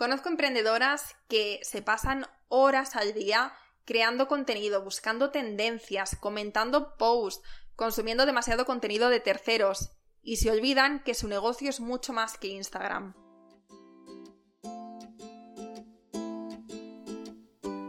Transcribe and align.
Conozco 0.00 0.30
emprendedoras 0.30 1.14
que 1.28 1.60
se 1.62 1.82
pasan 1.82 2.26
horas 2.48 2.96
al 2.96 3.12
día 3.12 3.52
creando 3.84 4.28
contenido, 4.28 4.82
buscando 4.82 5.30
tendencias, 5.30 6.16
comentando 6.18 6.96
posts, 6.96 7.46
consumiendo 7.76 8.24
demasiado 8.24 8.64
contenido 8.64 9.10
de 9.10 9.20
terceros 9.20 9.90
y 10.22 10.36
se 10.36 10.50
olvidan 10.50 11.04
que 11.04 11.12
su 11.12 11.28
negocio 11.28 11.68
es 11.68 11.80
mucho 11.80 12.14
más 12.14 12.38
que 12.38 12.48
Instagram. 12.48 13.12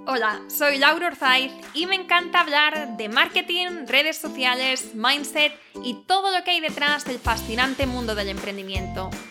Hola, 0.05 0.41
soy 0.49 0.79
Laura 0.79 1.07
Orzaiz 1.07 1.53
y 1.73 1.85
me 1.85 1.95
encanta 1.95 2.41
hablar 2.41 2.97
de 2.97 3.07
marketing, 3.07 3.87
redes 3.87 4.17
sociales, 4.17 4.95
mindset 4.95 5.53
y 5.81 6.03
todo 6.07 6.37
lo 6.37 6.43
que 6.43 6.51
hay 6.51 6.59
detrás 6.59 7.05
del 7.05 7.19
fascinante 7.19 7.85
mundo 7.85 8.15
del 8.15 8.27
emprendimiento. 8.27 9.11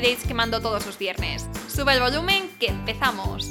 dates 0.00 0.26
que 0.26 0.34
mando 0.34 0.60
todos 0.60 0.86
los 0.86 0.98
viernes. 0.98 1.46
Sube 1.68 1.92
el 1.94 2.00
volumen 2.00 2.48
que 2.58 2.66
empezamos. 2.66 3.48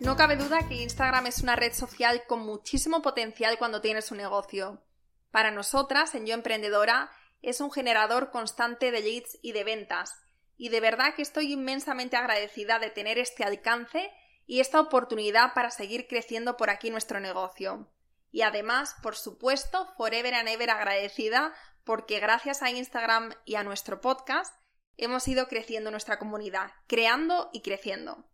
No 0.00 0.16
cabe 0.16 0.36
duda 0.36 0.66
que 0.66 0.76
Instagram 0.82 1.26
es 1.26 1.42
una 1.42 1.56
red 1.56 1.72
social 1.72 2.22
con 2.26 2.40
muchísimo 2.40 3.02
potencial 3.02 3.58
cuando 3.58 3.80
tienes 3.80 4.10
un 4.10 4.18
negocio. 4.18 4.82
Para 5.30 5.50
nosotras, 5.50 6.14
en 6.14 6.26
Yo 6.26 6.34
Emprendedora, 6.34 7.10
es 7.42 7.60
un 7.60 7.70
generador 7.70 8.30
constante 8.30 8.90
de 8.90 9.00
leads 9.00 9.38
y 9.42 9.52
de 9.52 9.64
ventas. 9.64 10.20
Y 10.56 10.70
de 10.70 10.80
verdad 10.80 11.14
que 11.14 11.22
estoy 11.22 11.52
inmensamente 11.52 12.16
agradecida 12.16 12.78
de 12.78 12.90
tener 12.90 13.18
este 13.18 13.44
alcance 13.44 14.10
y 14.46 14.60
esta 14.60 14.80
oportunidad 14.80 15.54
para 15.54 15.70
seguir 15.70 16.06
creciendo 16.08 16.56
por 16.56 16.70
aquí 16.70 16.90
nuestro 16.90 17.20
negocio. 17.20 17.86
Y 18.30 18.42
además, 18.42 18.96
por 19.02 19.16
supuesto, 19.16 19.86
forever 19.96 20.34
and 20.34 20.48
ever 20.48 20.70
agradecida 20.70 21.54
porque 21.84 22.20
gracias 22.20 22.62
a 22.62 22.70
Instagram 22.70 23.34
y 23.44 23.56
a 23.56 23.64
nuestro 23.64 24.00
podcast 24.00 24.54
hemos 24.96 25.26
ido 25.28 25.48
creciendo 25.48 25.90
nuestra 25.90 26.18
comunidad, 26.18 26.70
creando 26.86 27.50
y 27.52 27.62
creciendo. 27.62 28.28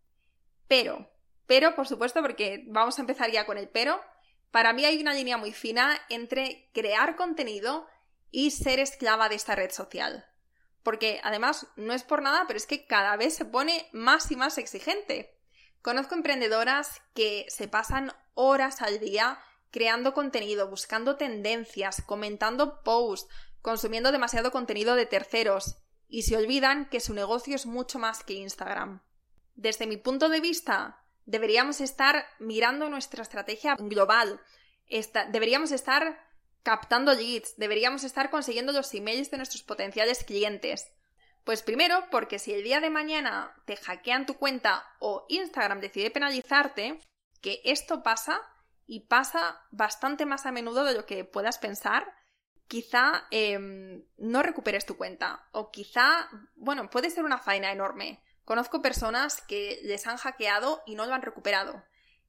Pero, 0.69 1.11
pero 1.47 1.75
por 1.75 1.87
supuesto, 1.87 2.21
porque 2.23 2.65
vamos 2.67 2.99
a 2.99 3.03
empezar 3.03 3.31
ya 3.31 3.47
con 3.47 3.57
el 3.57 3.69
pero, 3.69 4.01
para 4.51 4.73
mí 4.73 4.85
hay 4.85 5.01
una 5.01 5.15
línea 5.15 5.37
muy 5.37 5.53
fina 5.53 5.99
entre 6.09 6.71
crear 6.73 7.17
contenido 7.17 7.87
y 8.31 8.51
ser 8.51 8.81
esclava 8.81 9.29
de 9.29 9.37
esta 9.37 9.55
red 9.55 9.71
social. 9.71 10.27
Porque 10.83 11.21
además 11.23 11.67
no 11.77 11.93
es 11.93 12.03
por 12.03 12.23
nada, 12.23 12.45
pero 12.47 12.57
es 12.57 12.67
que 12.67 12.87
cada 12.87 13.17
vez 13.17 13.35
se 13.35 13.45
pone 13.45 13.89
más 13.93 14.31
y 14.31 14.37
más 14.37 14.59
exigente. 14.59 15.37
Conozco 15.83 16.15
emprendedoras 16.15 17.01
que 17.15 17.47
se 17.49 17.69
pasan 17.69 18.13
horas 18.35 18.83
al 18.83 18.99
día 18.99 19.39
creando 19.71 20.15
contenido, 20.15 20.69
buscando 20.69 21.17
tendencias, 21.17 22.03
comentando 22.03 22.83
posts, 22.83 23.29
consumiendo 23.61 24.13
demasiado 24.13 24.51
contenido 24.51 24.95
de 24.95 25.07
terceros 25.07 25.77
y 26.09 26.23
se 26.23 26.37
olvidan 26.37 26.89
que 26.89 27.01
su 27.01 27.15
negocio 27.15 27.57
es 27.57 27.67
mucho 27.67 27.99
más 27.99 28.23
que 28.23 28.35
Instagram. 28.35 29.03
Desde 29.55 29.87
mi 29.87 29.97
punto 29.97 30.29
de 30.29 30.41
vista, 30.41 31.05
deberíamos 31.25 31.81
estar 31.81 32.27
mirando 32.39 32.89
nuestra 32.89 33.23
estrategia 33.23 33.75
global, 33.77 34.41
deberíamos 35.31 35.73
estar 35.73 36.25
captando 36.63 37.13
leads, 37.15 37.57
deberíamos 37.57 38.05
estar 38.05 38.31
consiguiendo 38.31 38.73
los 38.73 38.93
emails 38.95 39.31
de 39.31 39.37
nuestros 39.37 39.63
potenciales 39.63 40.25
clientes. 40.25 40.93
Pues 41.45 41.63
primero, 41.63 42.05
porque 42.11 42.39
si 42.39 42.53
el 42.53 42.65
día 42.65 42.81
de 42.81 42.91
mañana 42.91 43.55
te 43.67 43.77
hackean 43.77 44.27
tu 44.27 44.35
cuenta 44.35 44.85
o 44.99 45.27
Instagram 45.29 45.81
decide 45.81 46.11
penalizarte, 46.11 47.01
que 47.41 47.61
esto 47.65 48.03
pasa, 48.03 48.41
y 48.87 49.01
pasa 49.01 49.61
bastante 49.71 50.27
más 50.27 50.47
a 50.47 50.53
menudo 50.53 50.85
de 50.85 50.95
lo 50.95 51.07
que 51.07 51.25
puedas 51.25 51.59
pensar, 51.59 52.13
quizá 52.69 53.27
em, 53.31 54.05
no 54.17 54.43
recuperes 54.43 54.87
tu 54.87 54.97
cuenta 54.97 55.49
o 55.53 55.71
quizá, 55.71 56.29
bueno, 56.55 56.91
puede 56.91 57.11
ser 57.11 57.25
una 57.25 57.39
faena 57.39 57.73
enorme. 57.73 58.23
Conozco 58.45 58.83
personas 58.83 59.43
que 59.43 59.81
les 59.83 60.07
han 60.07 60.17
hackeado 60.17 60.83
y 60.87 60.95
no 60.95 61.07
lo 61.07 61.15
han 61.15 61.23
recuperado. 61.23 61.83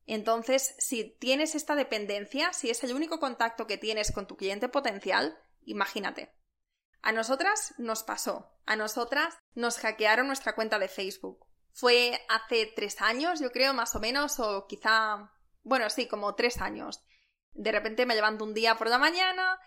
Entonces, 0.07 0.75
si 0.79 1.03
tienes 1.19 1.53
esta 1.53 1.75
dependencia, 1.75 2.53
si 2.53 2.69
es 2.69 2.83
el 2.83 2.95
único 2.95 3.19
contacto 3.19 3.67
que 3.67 3.77
tienes 3.77 4.11
con 4.11 4.25
tu 4.25 4.37
cliente 4.37 4.69
potencial, 4.69 5.37
imagínate. 5.65 6.33
A 7.01 7.11
nosotras 7.11 7.75
nos 7.77 8.03
pasó, 8.03 8.51
a 8.65 8.75
nosotras 8.75 9.37
nos 9.53 9.77
hackearon 9.77 10.27
nuestra 10.27 10.55
cuenta 10.55 10.79
de 10.79 10.87
Facebook. 10.87 11.45
Fue 11.73 12.19
hace 12.29 12.71
tres 12.75 13.01
años, 13.01 13.39
yo 13.39 13.51
creo, 13.51 13.73
más 13.73 13.95
o 13.95 13.99
menos, 13.99 14.39
o 14.39 14.65
quizá 14.65 15.31
bueno, 15.67 15.89
sí, 15.89 16.07
como 16.07 16.35
tres 16.35 16.61
años. 16.61 17.03
De 17.51 17.71
repente 17.71 18.05
me 18.05 18.15
levanto 18.15 18.43
un 18.43 18.53
día 18.53 18.75
por 18.75 18.89
la 18.89 18.97
mañana, 18.97 19.59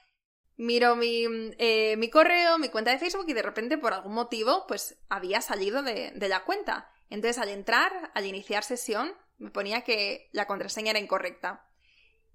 miro 0.57 0.97
mi, 0.97 1.25
eh, 1.59 1.97
mi 1.97 2.09
correo, 2.11 2.59
mi 2.59 2.69
cuenta 2.69 2.91
de 2.91 2.99
Facebook 2.99 3.27
y 3.29 3.35
de 3.35 3.43
repente 3.43 3.79
por 3.79 3.93
algún 3.93 4.15
motivo 4.15 4.67
pues 4.67 4.99
había 5.09 5.41
salido 5.41 5.83
de, 5.83 6.13
de 6.13 6.29
la 6.29 6.45
cuenta. 6.45 6.91
Entonces 7.11 7.39
al 7.39 7.49
entrar, 7.49 8.11
al 8.15 8.27
iniciar 8.27 8.65
sesión, 8.65 9.15
me 9.39 9.51
ponía 9.51 9.83
que 9.83 10.31
la 10.33 10.47
contraseña 10.47 10.91
era 10.91 11.01
incorrecta. 11.01 11.67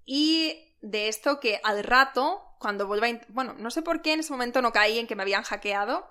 Y 0.04 0.76
de 0.80 1.08
esto 1.08 1.40
que 1.40 1.60
al 1.64 1.82
rato, 1.82 2.42
cuando 2.60 2.86
vuelva 2.86 3.08
a... 3.08 3.20
Bueno, 3.28 3.54
no 3.54 3.70
sé 3.70 3.82
por 3.82 4.02
qué 4.02 4.12
en 4.12 4.20
ese 4.20 4.32
momento 4.32 4.62
no 4.62 4.72
caí 4.72 4.98
en 4.98 5.06
que 5.06 5.16
me 5.16 5.22
habían 5.22 5.42
hackeado. 5.42 6.08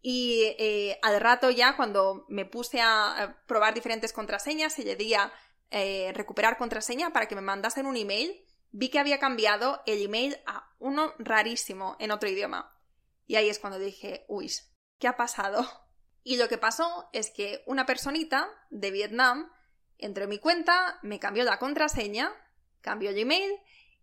Y 0.00 0.54
eh, 0.58 0.98
al 1.02 1.20
rato 1.20 1.50
ya, 1.50 1.76
cuando 1.76 2.24
me 2.28 2.44
puse 2.44 2.80
a 2.80 3.42
probar 3.46 3.74
diferentes 3.74 4.12
contraseñas 4.12 4.78
y 4.78 4.84
le 4.84 4.96
di 4.96 5.14
a 5.14 5.32
eh, 5.70 6.12
recuperar 6.14 6.56
contraseña 6.56 7.12
para 7.12 7.26
que 7.28 7.34
me 7.34 7.40
mandasen 7.40 7.86
un 7.86 7.96
email, 7.96 8.44
vi 8.70 8.88
que 8.88 8.98
había 8.98 9.18
cambiado 9.18 9.82
el 9.86 10.02
email 10.02 10.38
a 10.46 10.70
uno 10.78 11.14
rarísimo 11.18 11.96
en 11.98 12.10
otro 12.10 12.28
idioma. 12.28 12.74
Y 13.26 13.36
ahí 13.36 13.48
es 13.48 13.58
cuando 13.58 13.78
dije, 13.78 14.24
uy, 14.28 14.50
¿qué 14.98 15.08
ha 15.08 15.16
pasado? 15.16 15.66
Y 16.22 16.36
lo 16.36 16.48
que 16.48 16.58
pasó 16.58 17.08
es 17.12 17.30
que 17.30 17.62
una 17.66 17.86
personita 17.86 18.48
de 18.70 18.90
Vietnam 18.90 19.50
entró 19.98 20.24
en 20.24 20.30
mi 20.30 20.38
cuenta, 20.38 20.98
me 21.02 21.18
cambió 21.18 21.44
la 21.44 21.58
contraseña, 21.58 22.32
cambió 22.80 23.10
el 23.10 23.18
email 23.18 23.50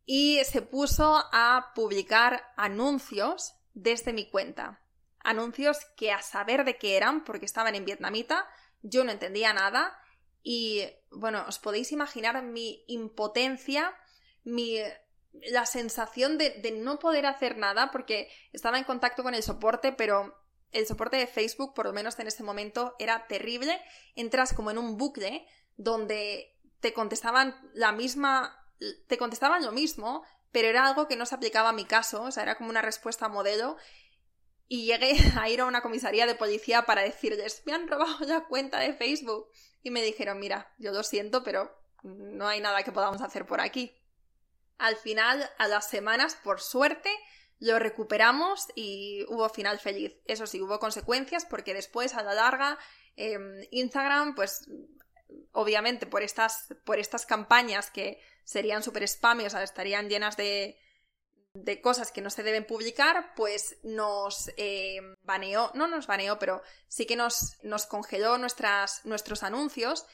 y 0.06 0.44
se 0.44 0.62
puso 0.62 1.24
a 1.32 1.72
publicar 1.74 2.52
anuncios 2.58 3.56
desde 3.74 4.14
mi 4.14 4.30
cuenta. 4.30 4.82
Anuncios 5.20 5.80
que 5.98 6.12
a 6.12 6.22
saber 6.22 6.66
de 6.66 6.78
qué 6.78 6.98
eran, 6.98 7.24
porque 7.24 7.46
estaban 7.46 7.76
en 7.76 7.86
vietnamita, 7.86 8.48
yo 8.82 9.04
no 9.04 9.12
entendía 9.12 9.54
nada 9.54 9.98
y 10.48 10.84
bueno, 11.10 11.44
os 11.48 11.58
podéis 11.58 11.92
imaginar 11.92 12.44
mi 12.44 12.86
impotencia, 12.86 13.92
mi, 14.44 14.78
la 15.48 15.66
sensación 15.66 16.38
de, 16.38 16.72
no 16.84 17.00
poder 17.00 17.26
hacer 17.26 17.58
nada 17.58 17.90
porque 17.90 18.30
estaba 18.54 18.78
en 18.78 18.84
contacto 18.84 19.24
con 19.24 19.34
el 19.34 19.42
soporte, 19.42 19.92
pero 19.92 20.40
el 20.72 20.86
soporte 20.86 21.18
de 21.18 21.26
Facebook, 21.26 21.74
por 21.74 21.88
lo 21.88 21.94
menos 21.94 22.20
en 22.20 22.28
ese 22.28 22.44
momento, 22.44 22.96
era 23.00 23.26
terrible. 23.26 23.82
Entras 24.14 24.54
como 24.54 24.70
en 24.70 24.78
un 24.78 24.98
bucle 24.98 25.48
donde 25.78 26.56
te 26.80 26.94
contestaban 26.94 27.56
la 27.74 27.92
misma, 27.92 28.56
te 29.08 29.18
contestaban 29.18 29.66
lo 29.66 29.72
mismo, 29.72 30.24
pero 30.52 30.68
era 30.68 30.86
algo 30.86 31.08
que 31.08 31.16
no 31.16 31.26
se 31.26 31.34
aplicaba 31.34 31.70
a 31.70 31.74
mi 31.74 31.86
caso, 31.86 32.22
o 32.22 32.32
sea, 32.32 32.44
era 32.44 32.56
como 32.56 32.70
una 32.70 32.84
respuesta 32.84 33.30
modelo. 33.30 33.78
Y 34.68 34.86
llegué 34.86 35.14
a 35.40 35.50
ir 35.50 35.62
a 35.62 35.66
una 35.66 35.82
comisaría 35.82 36.26
de 36.26 36.36
policía 36.36 36.86
para 36.86 37.02
decirles, 37.02 37.64
me 37.66 37.74
han 37.74 37.88
robado 37.88 38.18
la 38.26 38.46
cuenta 38.46 38.80
de 38.80 38.94
Facebook 38.94 39.50
y 39.84 39.92
me 39.92 40.02
dijeron, 40.02 40.40
mira, 40.40 40.74
yo 40.78 40.92
lo 40.92 41.04
siento, 41.04 41.44
pero 41.44 41.72
no 42.04 42.48
hay 42.48 42.62
nada 42.62 42.84
que 42.84 42.92
podamos 42.92 43.22
hacer 43.22 43.46
por 43.46 43.62
aquí. 43.62 43.96
Al 44.78 44.96
final, 44.96 45.50
a 45.58 45.68
las 45.68 45.90
semanas, 45.90 46.36
por 46.44 46.60
suerte, 46.60 47.10
lo 47.60 47.80
recuperamos 47.80 48.68
y 48.76 49.26
hubo 49.30 49.48
final 49.50 49.80
feliz. 49.80 50.14
Eso 50.26 50.46
sí, 50.48 50.62
hubo 50.62 50.80
consecuencias 50.80 51.46
porque 51.46 51.74
después, 51.74 52.14
a 52.14 52.24
la 52.24 52.34
larga, 52.34 52.78
em, 53.16 53.62
Instagram, 53.72 54.36
pues 54.36 54.68
obviamente 55.52 56.06
por 56.06 56.22
estas, 56.22 56.74
por 56.84 57.00
estas 57.00 57.26
campañas 57.26 57.90
que 57.90 58.20
serían 58.44 58.84
súper 58.84 59.04
spam, 59.04 59.40
o 59.40 59.50
sea, 59.50 59.64
estarían 59.64 60.10
llenas 60.10 60.38
de, 60.38 60.78
de 61.56 61.82
cosas 61.82 62.12
que 62.12 62.22
no 62.22 62.30
se 62.30 62.44
deben 62.44 62.68
publicar, 62.68 63.34
pues 63.36 63.78
nos 63.82 64.52
eh, 64.58 65.00
baneó, 65.24 65.72
no 65.74 65.88
nos 65.88 66.06
baneó, 66.06 66.38
pero 66.38 66.62
sí 66.88 67.06
que 67.06 67.16
nos, 67.16 67.58
nos 67.64 67.86
congeló 67.86 68.38
nuestras, 68.38 69.06
nuestros 69.06 69.42
anuncios 69.42 70.06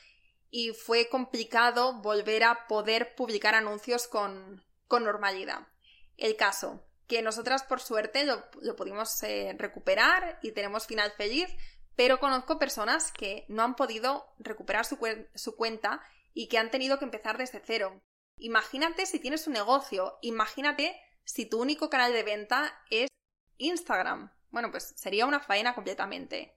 y 0.51 0.71
fue 0.71 1.09
complicado 1.09 2.01
volver 2.01 2.43
a 2.43 2.67
poder 2.67 3.15
publicar 3.15 3.55
anuncios 3.55 4.07
con, 4.07 4.63
con 4.87 5.03
normalidad. 5.03 5.67
El 6.15 6.35
caso, 6.35 6.85
que 7.07 7.23
nosotras 7.23 7.63
por 7.63 7.81
suerte 7.81 8.23
lo, 8.23 8.49
pudimos 8.75 9.23
eh, 9.23 9.55
recuperar 9.57 10.37
y 10.43 10.51
tenemos 10.51 10.85
final 10.85 11.11
feliz, 11.11 11.49
pero 11.95 12.19
conozco 12.19 12.59
personas 12.59 13.11
que 13.11 13.45
no 13.49 13.63
han 13.63 13.75
podido 13.75 14.27
recuperar 14.37 14.85
su 14.85 15.55
cuenta 15.55 16.01
y 16.33 16.47
que 16.47 16.59
han 16.59 16.69
tenido 16.69 16.99
que 16.99 17.05
empezar 17.05 17.37
desde 17.37 17.61
cero. 17.65 18.01
Imagínate 18.37 19.05
si 19.05 19.19
tienes 19.19 19.47
un 19.47 19.53
negocio, 19.53 20.17
imagínate 20.21 20.99
si 21.25 21.45
tu 21.45 21.61
único 21.61 21.89
canal 21.89 22.13
de 22.13 22.23
venta 22.23 22.73
es 22.89 23.09
Instagram. 23.57 24.31
Bueno, 24.49 24.71
pues 24.71 24.93
sería 24.97 25.25
una 25.25 25.39
faena 25.39 25.73
completamente. 25.73 26.55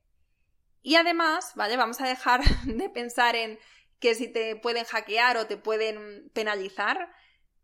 Y 0.82 0.96
además, 0.96 1.52
¿vale? 1.54 1.76
Vamos 1.76 2.00
a 2.00 2.06
dejar 2.06 2.42
de 2.64 2.88
pensar 2.90 3.36
en 3.36 3.58
que 3.98 4.14
si 4.14 4.28
te 4.28 4.56
pueden 4.56 4.84
hackear 4.84 5.36
o 5.36 5.46
te 5.46 5.56
pueden 5.56 6.30
penalizar. 6.34 7.10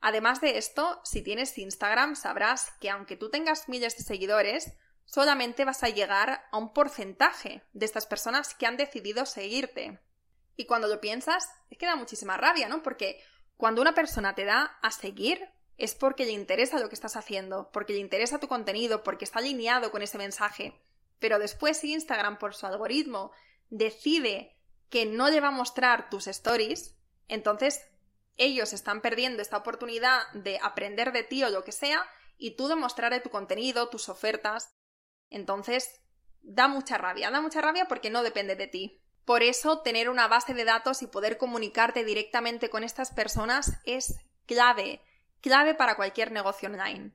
Además 0.01 0.41
de 0.41 0.57
esto, 0.57 1.01
si 1.05 1.23
tienes 1.23 1.59
Instagram, 1.59 2.17
sabrás 2.17 2.73
que 2.81 2.89
aunque 2.89 3.17
tú 3.17 3.31
tengas 3.31 3.69
miles 3.69 3.97
de 3.99 4.05
seguidores, 4.05 4.73
solamente 5.05 5.65
vas 5.65 5.83
a 5.83 5.89
llegar 5.91 6.49
a 6.51 6.57
un 6.57 6.73
porcentaje 6.73 7.63
de 7.73 7.85
estas 7.85 8.07
personas 8.07 8.55
que 8.55 8.67
han 8.67 8.79
decidido 8.79 9.27
seguirte. 9.27 10.01
Y 10.57 10.67
cuando 10.67 10.89
lo 10.89 11.01
piensas, 11.01 11.49
es 11.69 11.77
que 11.77 11.87
da 11.87 11.97
muchísima 11.97 12.37
rabia, 12.37 12.69
¿no? 12.69 12.83
Porque 12.83 13.23
cuando 13.57 13.83
una 13.83 13.95
persona 13.95 14.35
te 14.35 14.45
da 14.45 14.79
a 14.83 14.91
seguir, 14.91 15.51
es 15.81 15.95
porque 15.95 16.27
le 16.27 16.33
interesa 16.33 16.79
lo 16.79 16.89
que 16.89 16.95
estás 16.95 17.17
haciendo, 17.17 17.71
porque 17.73 17.95
le 17.95 18.01
interesa 18.01 18.39
tu 18.39 18.49
contenido, 18.49 19.03
porque 19.03 19.25
está 19.25 19.39
alineado 19.39 19.91
con 19.91 20.03
ese 20.03 20.19
mensaje. 20.19 20.79
Pero 21.19 21.39
después 21.39 21.79
si 21.79 21.95
Instagram 21.95 22.39
por 22.39 22.55
su 22.55 22.67
algoritmo 22.67 23.33
decide 23.71 24.57
que 24.91 25.07
no 25.07 25.31
le 25.31 25.41
va 25.41 25.49
a 25.49 25.53
mostrar 25.53 26.11
tus 26.11 26.27
stories, 26.27 26.97
entonces 27.29 27.81
ellos 28.37 28.75
están 28.75 29.01
perdiendo 29.01 29.41
esta 29.41 29.57
oportunidad 29.57 30.31
de 30.35 30.59
aprender 30.63 31.13
de 31.13 31.23
ti 31.23 31.43
o 31.45 31.51
lo 31.51 31.65
que 31.65 31.73
sea 31.73 32.07
y 32.37 32.57
tú 32.57 32.69
de 32.69 32.77
mostrar 32.77 33.19
tu 33.23 33.31
contenido, 33.31 33.89
tus 33.89 34.11
ofertas. 34.11 34.75
Entonces, 35.31 36.03
da 36.43 36.69
mucha 36.69 36.99
rabia, 36.99 37.31
da 37.31 37.41
mucha 37.41 37.63
rabia 37.63 37.87
porque 37.87 38.11
no 38.11 38.23
depende 38.23 38.55
de 38.55 38.67
ti. 38.67 39.01
Por 39.25 39.43
eso, 39.43 39.81
tener 39.81 40.11
una 40.11 40.29
base 40.29 40.53
de 40.53 40.65
datos 40.65 41.01
y 41.03 41.07
poder 41.07 41.39
comunicarte 41.39 42.05
directamente 42.05 42.69
con 42.69 42.85
estas 42.85 43.13
personas 43.13 43.79
es 43.85 44.17
clave, 44.47 45.01
clave 45.41 45.75
para 45.75 45.97
cualquier 45.97 46.33
negocio 46.33 46.69
online. 46.69 47.13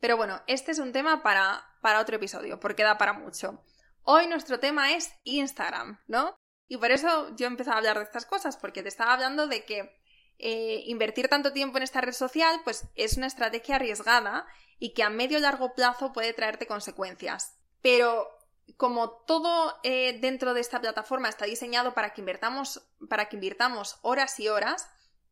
Pero 0.00 0.16
bueno, 0.16 0.42
este 0.46 0.72
es 0.72 0.78
un 0.78 0.92
tema 0.92 1.22
para, 1.22 1.64
para 1.80 2.00
otro 2.00 2.16
episodio, 2.16 2.60
porque 2.60 2.82
da 2.82 2.98
para 2.98 3.12
mucho. 3.12 3.62
Hoy 4.02 4.26
nuestro 4.26 4.60
tema 4.60 4.92
es 4.92 5.12
Instagram, 5.24 6.00
¿no? 6.06 6.36
Y 6.68 6.76
por 6.76 6.90
eso 6.90 7.34
yo 7.36 7.46
empecé 7.46 7.70
a 7.70 7.76
hablar 7.76 7.98
de 7.98 8.04
estas 8.04 8.26
cosas, 8.26 8.56
porque 8.56 8.82
te 8.82 8.88
estaba 8.88 9.12
hablando 9.12 9.46
de 9.46 9.64
que 9.64 9.98
eh, 10.38 10.82
invertir 10.86 11.28
tanto 11.28 11.52
tiempo 11.52 11.78
en 11.78 11.84
esta 11.84 12.00
red 12.00 12.12
social, 12.12 12.60
pues 12.64 12.84
es 12.94 13.16
una 13.16 13.26
estrategia 13.26 13.76
arriesgada 13.76 14.46
y 14.78 14.92
que 14.92 15.02
a 15.02 15.10
medio 15.10 15.38
y 15.38 15.40
largo 15.40 15.74
plazo 15.74 16.12
puede 16.12 16.34
traerte 16.34 16.66
consecuencias. 16.66 17.56
Pero 17.82 18.28
como 18.76 19.10
todo 19.10 19.78
eh, 19.82 20.18
dentro 20.20 20.52
de 20.52 20.60
esta 20.60 20.80
plataforma 20.80 21.28
está 21.28 21.46
diseñado 21.46 21.94
para 21.94 22.12
que 22.12 22.20
invertamos, 22.20 22.82
para 23.08 23.28
que 23.28 23.36
invirtamos 23.36 23.98
horas 24.02 24.38
y 24.40 24.48
horas, 24.48 24.88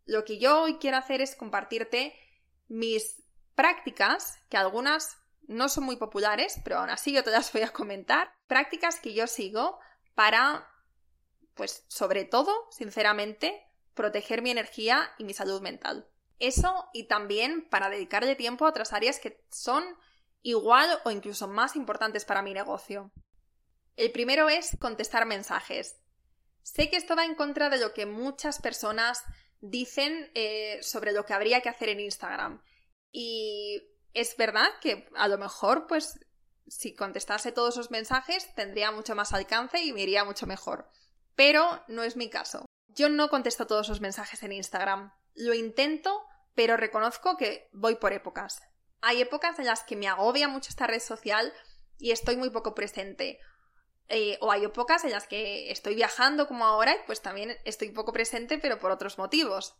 lo 0.06 0.24
que 0.24 0.38
yo 0.38 0.62
hoy 0.62 0.78
quiero 0.78 0.96
hacer 0.96 1.20
es 1.20 1.34
compartirte 1.34 2.14
mis 2.68 3.22
prácticas, 3.54 4.38
que 4.48 4.56
algunas 4.56 5.16
no 5.46 5.68
son 5.68 5.84
muy 5.84 5.96
populares, 5.96 6.60
pero 6.64 6.78
aún 6.78 6.90
así 6.90 7.12
yo 7.12 7.22
te 7.22 7.30
las 7.30 7.52
voy 7.52 7.62
a 7.62 7.72
comentar, 7.72 8.34
prácticas 8.46 9.00
que 9.00 9.14
yo 9.14 9.26
sigo 9.26 9.78
para, 10.14 10.68
pues 11.54 11.84
sobre 11.88 12.24
todo, 12.24 12.52
sinceramente, 12.70 13.62
proteger 13.94 14.42
mi 14.42 14.50
energía 14.50 15.10
y 15.18 15.24
mi 15.24 15.34
salud 15.34 15.60
mental. 15.60 16.08
Eso 16.38 16.88
y 16.92 17.04
también 17.04 17.68
para 17.68 17.88
dedicarle 17.88 18.34
tiempo 18.34 18.66
a 18.66 18.70
otras 18.70 18.92
áreas 18.92 19.18
que 19.18 19.44
son 19.50 19.84
igual 20.42 21.00
o 21.04 21.10
incluso 21.10 21.48
más 21.48 21.76
importantes 21.76 22.24
para 22.24 22.42
mi 22.42 22.52
negocio. 22.52 23.12
El 23.96 24.10
primero 24.10 24.48
es 24.48 24.76
contestar 24.80 25.26
mensajes. 25.26 25.96
Sé 26.62 26.90
que 26.90 26.96
esto 26.96 27.14
va 27.14 27.24
en 27.24 27.34
contra 27.34 27.70
de 27.70 27.78
lo 27.78 27.92
que 27.92 28.06
muchas 28.06 28.60
personas 28.60 29.22
dicen 29.64 30.30
eh, 30.34 30.78
sobre 30.82 31.12
lo 31.12 31.24
que 31.24 31.32
habría 31.32 31.60
que 31.60 31.68
hacer 31.68 31.88
en 31.88 32.00
Instagram. 32.00 32.62
Y 33.10 33.82
es 34.12 34.36
verdad 34.36 34.68
que 34.80 35.08
a 35.16 35.26
lo 35.28 35.38
mejor, 35.38 35.86
pues, 35.86 36.18
si 36.66 36.94
contestase 36.94 37.52
todos 37.52 37.74
esos 37.74 37.90
mensajes, 37.90 38.54
tendría 38.54 38.90
mucho 38.90 39.14
más 39.14 39.32
alcance 39.32 39.82
y 39.82 39.92
me 39.92 40.02
iría 40.02 40.24
mucho 40.24 40.46
mejor. 40.46 40.90
Pero 41.34 41.82
no 41.88 42.02
es 42.02 42.16
mi 42.16 42.28
caso. 42.28 42.66
Yo 42.88 43.08
no 43.08 43.28
contesto 43.28 43.66
todos 43.66 43.86
esos 43.86 44.00
mensajes 44.00 44.42
en 44.42 44.52
Instagram. 44.52 45.12
Lo 45.34 45.54
intento, 45.54 46.24
pero 46.54 46.76
reconozco 46.76 47.36
que 47.36 47.68
voy 47.72 47.96
por 47.96 48.12
épocas. 48.12 48.60
Hay 49.00 49.20
épocas 49.20 49.58
en 49.58 49.66
las 49.66 49.82
que 49.82 49.96
me 49.96 50.08
agobia 50.08 50.46
mucho 50.46 50.68
esta 50.68 50.86
red 50.86 51.00
social 51.00 51.52
y 51.98 52.10
estoy 52.10 52.36
muy 52.36 52.50
poco 52.50 52.74
presente. 52.74 53.40
Eh, 54.08 54.36
o 54.40 54.52
hay 54.52 54.64
épocas 54.64 55.04
en 55.04 55.12
las 55.12 55.26
que 55.26 55.70
estoy 55.70 55.94
viajando 55.94 56.46
como 56.46 56.66
ahora 56.66 56.94
y 56.94 56.98
pues 57.06 57.22
también 57.22 57.56
estoy 57.64 57.88
poco 57.90 58.12
presente 58.12 58.58
pero 58.58 58.78
por 58.78 58.90
otros 58.90 59.18
motivos. 59.18 59.76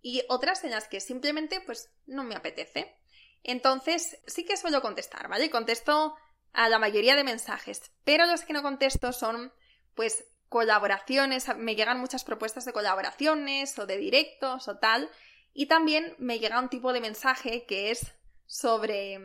Y 0.00 0.22
otras 0.28 0.64
en 0.64 0.70
las 0.70 0.88
que 0.88 1.00
simplemente 1.00 1.60
pues 1.60 1.90
no 2.06 2.24
me 2.24 2.34
apetece. 2.36 2.96
Entonces 3.42 4.18
sí 4.26 4.44
que 4.44 4.56
suelo 4.56 4.82
contestar, 4.82 5.28
¿vale? 5.28 5.50
Contesto 5.50 6.16
a 6.52 6.68
la 6.68 6.78
mayoría 6.78 7.16
de 7.16 7.24
mensajes, 7.24 7.92
pero 8.04 8.24
los 8.26 8.42
que 8.42 8.54
no 8.54 8.62
contesto 8.62 9.12
son 9.12 9.52
pues 9.94 10.24
colaboraciones, 10.48 11.54
me 11.56 11.74
llegan 11.74 12.00
muchas 12.00 12.24
propuestas 12.24 12.64
de 12.64 12.72
colaboraciones 12.72 13.78
o 13.78 13.86
de 13.86 13.98
directos 13.98 14.68
o 14.68 14.78
tal, 14.78 15.10
y 15.52 15.66
también 15.66 16.14
me 16.18 16.38
llega 16.38 16.60
un 16.60 16.68
tipo 16.68 16.92
de 16.92 17.00
mensaje 17.00 17.66
que 17.66 17.90
es 17.90 18.14
sobre, 18.46 19.18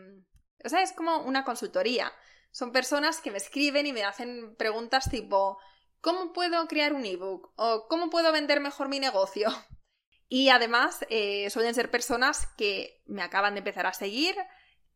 o 0.63 0.69
sea, 0.69 0.81
es 0.81 0.93
como 0.93 1.19
una 1.19 1.43
consultoría. 1.43 2.11
Son 2.51 2.71
personas 2.71 3.21
que 3.21 3.31
me 3.31 3.37
escriben 3.37 3.87
y 3.87 3.93
me 3.93 4.03
hacen 4.03 4.55
preguntas 4.55 5.09
tipo 5.09 5.57
¿Cómo 6.01 6.33
puedo 6.33 6.67
crear 6.67 6.93
un 6.93 7.05
ebook? 7.05 7.53
o 7.55 7.87
¿Cómo 7.87 8.09
puedo 8.09 8.31
vender 8.31 8.59
mejor 8.59 8.89
mi 8.89 8.99
negocio? 8.99 9.49
Y 10.33 10.47
además 10.47 11.05
eh, 11.09 11.49
suelen 11.49 11.75
ser 11.75 11.91
personas 11.91 12.47
que 12.55 13.03
me 13.05 13.21
acaban 13.21 13.53
de 13.53 13.57
empezar 13.57 13.85
a 13.85 13.91
seguir, 13.91 14.33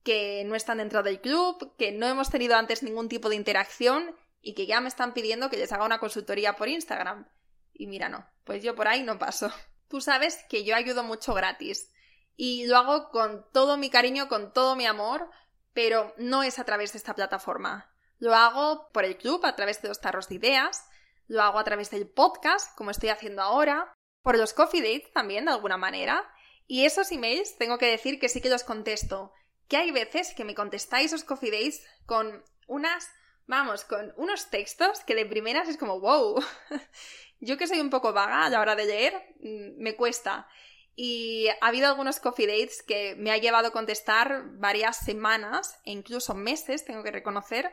que 0.02 0.46
no 0.46 0.56
están 0.56 0.78
dentro 0.78 1.04
del 1.04 1.20
club, 1.20 1.76
que 1.78 1.92
no 1.92 2.08
hemos 2.08 2.30
tenido 2.30 2.56
antes 2.56 2.84
ningún 2.84 3.10
tipo 3.10 3.28
de 3.28 3.36
interacción 3.36 4.16
y 4.42 4.54
que 4.54 4.66
ya 4.66 4.80
me 4.80 4.88
están 4.88 5.14
pidiendo 5.14 5.50
que 5.50 5.58
les 5.58 5.74
haga 5.74 5.84
una 5.84 6.00
consultoría 6.00 6.56
por 6.56 6.70
Instagram. 6.70 7.28
Y 7.74 7.88
mira, 7.88 8.08
no, 8.08 8.26
pues 8.46 8.64
yo 8.64 8.76
por 8.76 8.88
ahí 8.88 9.04
no 9.04 9.20
paso. 9.20 9.52
Tú 9.90 10.00
sabes 10.00 10.46
que 10.48 10.64
yo 10.64 10.74
ayudo 10.74 11.04
mucho 11.04 11.34
gratis 11.34 11.92
y 12.38 12.66
lo 12.68 12.78
hago 12.78 13.10
con 13.10 13.46
todo 13.52 13.76
mi 13.76 13.90
cariño, 13.90 14.30
con 14.30 14.54
todo 14.54 14.78
mi 14.78 14.86
amor, 14.86 15.30
pero 15.76 16.16
no 16.18 16.42
es 16.42 16.58
a 16.58 16.64
través 16.64 16.94
de 16.94 16.98
esta 16.98 17.14
plataforma. 17.14 17.94
Lo 18.18 18.34
hago 18.34 18.90
por 18.94 19.04
el 19.04 19.18
club, 19.18 19.46
a 19.46 19.56
través 19.56 19.82
de 19.82 19.90
los 19.90 20.00
tarros 20.00 20.30
de 20.30 20.36
ideas, 20.36 20.88
lo 21.28 21.44
hago 21.44 21.60
a 21.60 21.64
través 21.66 21.92
del 21.92 22.08
podcast, 22.08 22.76
como 22.78 22.92
estoy 22.92 23.10
haciendo 23.10 23.42
ahora, 23.42 23.94
por 24.24 24.38
los 24.38 24.54
coffee 24.54 24.82
dates 24.82 25.12
también, 25.12 25.46
de 25.46 25.52
alguna 25.52 25.76
manera. 25.76 26.28
Y 26.66 26.86
esos 26.86 27.12
emails 27.12 27.58
tengo 27.58 27.78
que 27.78 27.88
decir 27.88 28.20
que 28.20 28.30
sí 28.30 28.40
que 28.42 28.50
los 28.50 28.64
contesto. 28.64 29.34
Que 29.68 29.78
hay 29.78 29.92
veces 29.92 30.34
que 30.34 30.46
me 30.46 30.56
contestáis 30.56 31.08
esos 31.08 31.26
coffee 31.26 31.52
dates 31.52 31.86
con 32.06 32.42
unas, 32.68 33.10
vamos, 33.46 33.84
con 33.84 34.14
unos 34.16 34.50
textos 34.50 35.02
que 35.02 35.14
de 35.14 35.26
primeras 35.26 35.68
es 35.68 35.78
como, 35.78 36.00
wow. 36.00 36.42
Yo 37.42 37.58
que 37.58 37.68
soy 37.68 37.82
un 37.82 37.90
poco 37.90 38.14
vaga 38.14 38.46
a 38.46 38.50
la 38.50 38.62
hora 38.62 38.76
de 38.76 38.86
leer, 38.86 39.14
mm, 39.42 39.84
me 39.84 39.98
cuesta. 39.98 40.48
Y 40.96 41.48
ha 41.62 41.68
habido 41.68 41.88
algunos 41.88 42.20
coffee 42.20 42.48
dates 42.48 42.82
que 42.82 43.16
me 43.18 43.32
ha 43.32 43.38
llevado 43.38 43.68
a 43.68 43.72
contestar 43.72 44.44
varias 44.54 44.98
semanas 44.98 45.78
e 45.84 45.92
incluso 45.92 46.34
meses, 46.34 46.86
tengo 46.86 47.04
que 47.04 47.12
reconocer, 47.12 47.72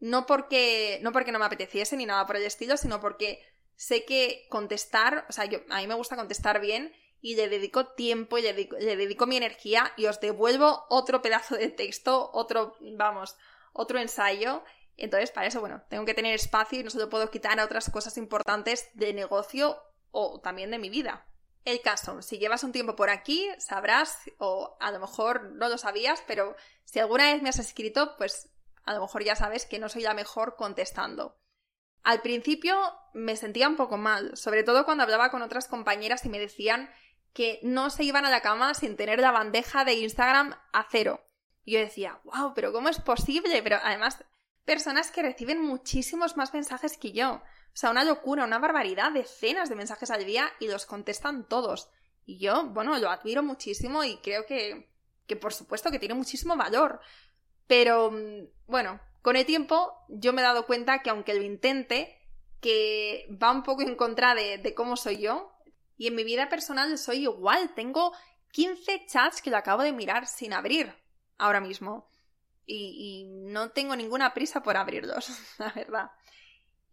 no 0.00 0.26
porque, 0.26 0.98
no 1.02 1.12
porque 1.12 1.32
no 1.32 1.38
me 1.38 1.44
apeteciese 1.44 1.96
ni 1.96 2.06
nada 2.06 2.26
por 2.26 2.36
el 2.36 2.44
estilo, 2.44 2.76
sino 2.76 3.00
porque 3.00 3.44
sé 3.76 4.04
que 4.04 4.46
contestar, 4.48 5.26
o 5.28 5.32
sea, 5.32 5.44
yo, 5.44 5.60
a 5.68 5.78
mí 5.78 5.86
me 5.86 5.94
gusta 5.94 6.16
contestar 6.16 6.60
bien 6.60 6.94
y 7.20 7.36
le 7.36 7.48
dedico 7.48 7.86
tiempo 7.94 8.38
y 8.38 8.42
le 8.42 8.52
dedico, 8.52 8.76
le 8.76 8.96
dedico 8.96 9.26
mi 9.26 9.36
energía 9.36 9.92
y 9.96 10.06
os 10.06 10.20
devuelvo 10.20 10.84
otro 10.88 11.22
pedazo 11.22 11.56
de 11.56 11.68
texto, 11.68 12.30
otro, 12.32 12.76
vamos, 12.96 13.36
otro 13.72 13.98
ensayo. 13.98 14.62
Entonces, 14.96 15.30
para 15.32 15.46
eso, 15.46 15.60
bueno, 15.60 15.82
tengo 15.88 16.04
que 16.04 16.14
tener 16.14 16.34
espacio 16.34 16.80
y 16.80 16.84
no 16.84 16.90
se 16.90 16.98
lo 16.98 17.08
puedo 17.08 17.30
quitar 17.30 17.58
a 17.58 17.64
otras 17.64 17.90
cosas 17.90 18.16
importantes 18.16 18.88
de 18.94 19.12
negocio 19.12 19.76
o 20.10 20.40
también 20.40 20.70
de 20.70 20.78
mi 20.78 20.90
vida. 20.90 21.26
El 21.64 21.80
caso, 21.80 22.20
si 22.20 22.38
llevas 22.38 22.62
un 22.62 22.72
tiempo 22.72 22.94
por 22.94 23.08
aquí, 23.08 23.48
sabrás, 23.58 24.18
o 24.38 24.76
a 24.80 24.90
lo 24.90 25.00
mejor 25.00 25.52
no 25.52 25.68
lo 25.68 25.78
sabías, 25.78 26.22
pero 26.26 26.56
si 26.84 26.98
alguna 26.98 27.32
vez 27.32 27.42
me 27.42 27.48
has 27.48 27.58
escrito, 27.58 28.16
pues 28.18 28.50
a 28.84 28.92
lo 28.92 29.00
mejor 29.00 29.24
ya 29.24 29.34
sabes 29.34 29.64
que 29.64 29.78
no 29.78 29.88
soy 29.88 30.02
la 30.02 30.12
mejor 30.12 30.56
contestando. 30.56 31.38
Al 32.02 32.20
principio 32.20 32.76
me 33.14 33.34
sentía 33.36 33.66
un 33.66 33.76
poco 33.76 33.96
mal, 33.96 34.36
sobre 34.36 34.62
todo 34.62 34.84
cuando 34.84 35.04
hablaba 35.04 35.30
con 35.30 35.40
otras 35.40 35.66
compañeras 35.66 36.24
y 36.26 36.28
me 36.28 36.38
decían 36.38 36.90
que 37.32 37.60
no 37.62 37.88
se 37.88 38.04
iban 38.04 38.26
a 38.26 38.30
la 38.30 38.42
cama 38.42 38.74
sin 38.74 38.96
tener 38.96 39.18
la 39.20 39.32
bandeja 39.32 39.86
de 39.86 39.94
Instagram 39.94 40.54
a 40.72 40.86
cero. 40.90 41.26
Yo 41.64 41.78
decía, 41.78 42.20
wow, 42.24 42.52
pero 42.54 42.72
¿cómo 42.72 42.90
es 42.90 43.00
posible? 43.00 43.62
Pero 43.62 43.78
además, 43.82 44.22
personas 44.66 45.10
que 45.10 45.22
reciben 45.22 45.62
muchísimos 45.62 46.36
más 46.36 46.52
mensajes 46.52 46.98
que 46.98 47.12
yo. 47.12 47.42
O 47.74 47.76
sea, 47.76 47.90
una 47.90 48.04
locura, 48.04 48.44
una 48.44 48.60
barbaridad, 48.60 49.10
decenas 49.10 49.68
de 49.68 49.74
mensajes 49.74 50.10
al 50.10 50.24
día 50.24 50.48
y 50.60 50.68
los 50.68 50.86
contestan 50.86 51.48
todos. 51.48 51.90
Y 52.24 52.38
yo, 52.38 52.66
bueno, 52.66 52.96
lo 52.98 53.10
admiro 53.10 53.42
muchísimo 53.42 54.04
y 54.04 54.18
creo 54.18 54.46
que, 54.46 54.92
que 55.26 55.34
por 55.34 55.52
supuesto 55.52 55.90
que 55.90 55.98
tiene 55.98 56.14
muchísimo 56.14 56.56
valor. 56.56 57.00
Pero 57.66 58.12
mm, 58.12 58.46
bueno, 58.68 59.00
con 59.22 59.34
el 59.34 59.44
tiempo 59.44 59.92
yo 60.08 60.32
me 60.32 60.40
he 60.40 60.44
dado 60.44 60.66
cuenta 60.66 61.02
que 61.02 61.10
aunque 61.10 61.34
lo 61.34 61.42
intente, 61.42 62.16
que 62.60 63.26
va 63.42 63.50
un 63.50 63.64
poco 63.64 63.82
en 63.82 63.96
contra 63.96 64.36
de, 64.36 64.58
de 64.58 64.74
cómo 64.74 64.96
soy 64.96 65.18
yo. 65.18 65.50
Y 65.96 66.06
en 66.06 66.14
mi 66.14 66.22
vida 66.22 66.48
personal 66.48 66.96
soy 66.96 67.24
igual. 67.24 67.74
Tengo 67.74 68.12
15 68.52 69.06
chats 69.06 69.42
que 69.42 69.50
lo 69.50 69.56
acabo 69.56 69.82
de 69.82 69.92
mirar 69.92 70.28
sin 70.28 70.52
abrir 70.52 70.94
ahora 71.38 71.60
mismo. 71.60 72.08
Y, 72.66 73.24
y, 73.26 73.50
no 73.50 73.70
tengo 73.70 73.94
ninguna 73.96 74.32
prisa 74.32 74.62
por 74.62 74.76
abrirlos, 74.76 75.28
la 75.58 75.72
verdad. 75.72 76.10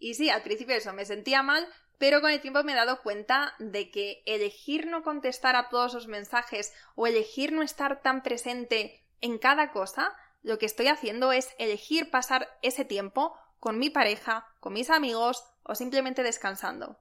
Y 0.01 0.15
sí, 0.15 0.31
al 0.31 0.41
principio 0.41 0.75
eso, 0.75 0.93
me 0.93 1.05
sentía 1.05 1.43
mal, 1.43 1.67
pero 1.99 2.21
con 2.21 2.31
el 2.31 2.41
tiempo 2.41 2.63
me 2.63 2.71
he 2.71 2.75
dado 2.75 3.03
cuenta 3.03 3.53
de 3.59 3.91
que 3.91 4.23
elegir 4.25 4.87
no 4.87 5.03
contestar 5.03 5.55
a 5.55 5.69
todos 5.69 5.93
los 5.93 6.07
mensajes 6.07 6.73
o 6.95 7.05
elegir 7.05 7.51
no 7.51 7.61
estar 7.61 8.01
tan 8.01 8.23
presente 8.23 9.05
en 9.21 9.37
cada 9.37 9.71
cosa, 9.71 10.11
lo 10.41 10.57
que 10.57 10.65
estoy 10.65 10.87
haciendo 10.87 11.31
es 11.31 11.49
elegir 11.59 12.09
pasar 12.09 12.49
ese 12.63 12.83
tiempo 12.83 13.37
con 13.59 13.77
mi 13.77 13.91
pareja, 13.91 14.47
con 14.59 14.73
mis 14.73 14.89
amigos 14.89 15.45
o 15.61 15.75
simplemente 15.75 16.23
descansando. 16.23 16.99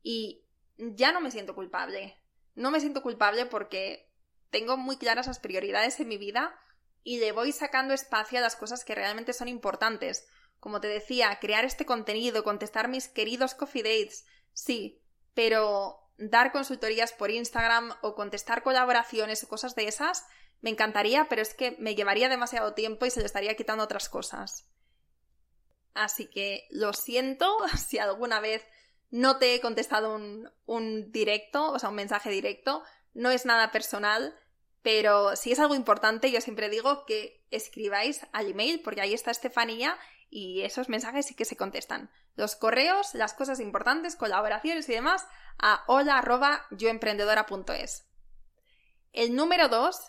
Y 0.00 0.44
ya 0.78 1.10
no 1.10 1.20
me 1.20 1.32
siento 1.32 1.56
culpable. 1.56 2.16
No 2.54 2.70
me 2.70 2.78
siento 2.78 3.02
culpable 3.02 3.46
porque 3.46 4.08
tengo 4.50 4.76
muy 4.76 4.98
claras 4.98 5.26
las 5.26 5.40
prioridades 5.40 5.98
en 5.98 6.06
mi 6.06 6.16
vida 6.16 6.56
y 7.02 7.18
le 7.18 7.32
voy 7.32 7.50
sacando 7.50 7.92
espacio 7.92 8.38
a 8.38 8.42
las 8.42 8.54
cosas 8.54 8.84
que 8.84 8.94
realmente 8.94 9.32
son 9.32 9.48
importantes, 9.48 10.28
como 10.60 10.80
te 10.80 10.88
decía, 10.88 11.38
crear 11.40 11.64
este 11.64 11.86
contenido, 11.86 12.44
contestar 12.44 12.88
mis 12.88 13.08
queridos 13.08 13.54
coffee 13.54 13.82
dates, 13.82 14.26
sí, 14.52 15.02
pero 15.34 15.98
dar 16.18 16.52
consultorías 16.52 17.12
por 17.12 17.30
Instagram 17.30 17.94
o 18.02 18.14
contestar 18.14 18.62
colaboraciones 18.62 19.42
o 19.42 19.48
cosas 19.48 19.74
de 19.74 19.88
esas, 19.88 20.26
me 20.60 20.70
encantaría, 20.70 21.26
pero 21.28 21.40
es 21.40 21.54
que 21.54 21.76
me 21.78 21.94
llevaría 21.94 22.28
demasiado 22.28 22.74
tiempo 22.74 23.06
y 23.06 23.10
se 23.10 23.20
le 23.20 23.26
estaría 23.26 23.56
quitando 23.56 23.82
otras 23.84 24.10
cosas. 24.10 24.68
Así 25.94 26.26
que 26.26 26.68
lo 26.70 26.92
siento 26.92 27.56
si 27.88 27.98
alguna 27.98 28.40
vez 28.40 28.64
no 29.10 29.38
te 29.38 29.54
he 29.54 29.60
contestado 29.60 30.14
un, 30.14 30.50
un 30.66 31.10
directo, 31.10 31.72
o 31.72 31.78
sea, 31.78 31.88
un 31.88 31.96
mensaje 31.96 32.30
directo, 32.30 32.84
no 33.14 33.30
es 33.30 33.46
nada 33.46 33.72
personal, 33.72 34.38
pero 34.82 35.36
si 35.36 35.52
es 35.52 35.58
algo 35.58 35.74
importante, 35.74 36.30
yo 36.30 36.40
siempre 36.40 36.68
digo 36.68 37.04
que 37.06 37.44
escribáis 37.50 38.20
al 38.32 38.50
email, 38.50 38.80
porque 38.82 39.00
ahí 39.00 39.14
está 39.14 39.30
Estefanía 39.30 39.98
y 40.30 40.62
esos 40.62 40.88
mensajes 40.88 41.26
sí 41.26 41.34
que 41.34 41.44
se 41.44 41.56
contestan. 41.56 42.10
Los 42.36 42.56
correos, 42.56 43.14
las 43.14 43.34
cosas 43.34 43.60
importantes, 43.60 44.16
colaboraciones 44.16 44.88
y 44.88 44.92
demás 44.92 45.26
a 45.58 45.84
hola.yoemprendedora.es. 45.88 48.06
El 49.12 49.34
número 49.34 49.68
dos 49.68 50.00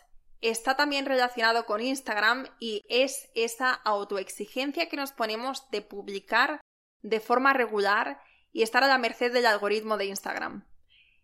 está 0.42 0.76
también 0.76 1.08
relacionado 1.08 1.66
con 1.66 1.82
Instagram 1.82 2.46
y 2.60 2.84
es 2.88 3.32
esa 3.36 3.74
autoexigencia 3.74 4.88
que 4.88 4.98
nos 4.98 5.12
ponemos 5.12 5.68
de 5.72 5.82
publicar 5.82 6.62
de 7.02 7.20
forma 7.20 7.54
regular 7.54 8.22
y 8.54 8.62
estar 8.62 8.84
a 8.84 8.88
la 8.88 9.00
merced 9.00 9.34
del 9.34 9.48
algoritmo 9.48 9.98
de 9.98 10.06
Instagram. 10.06 10.68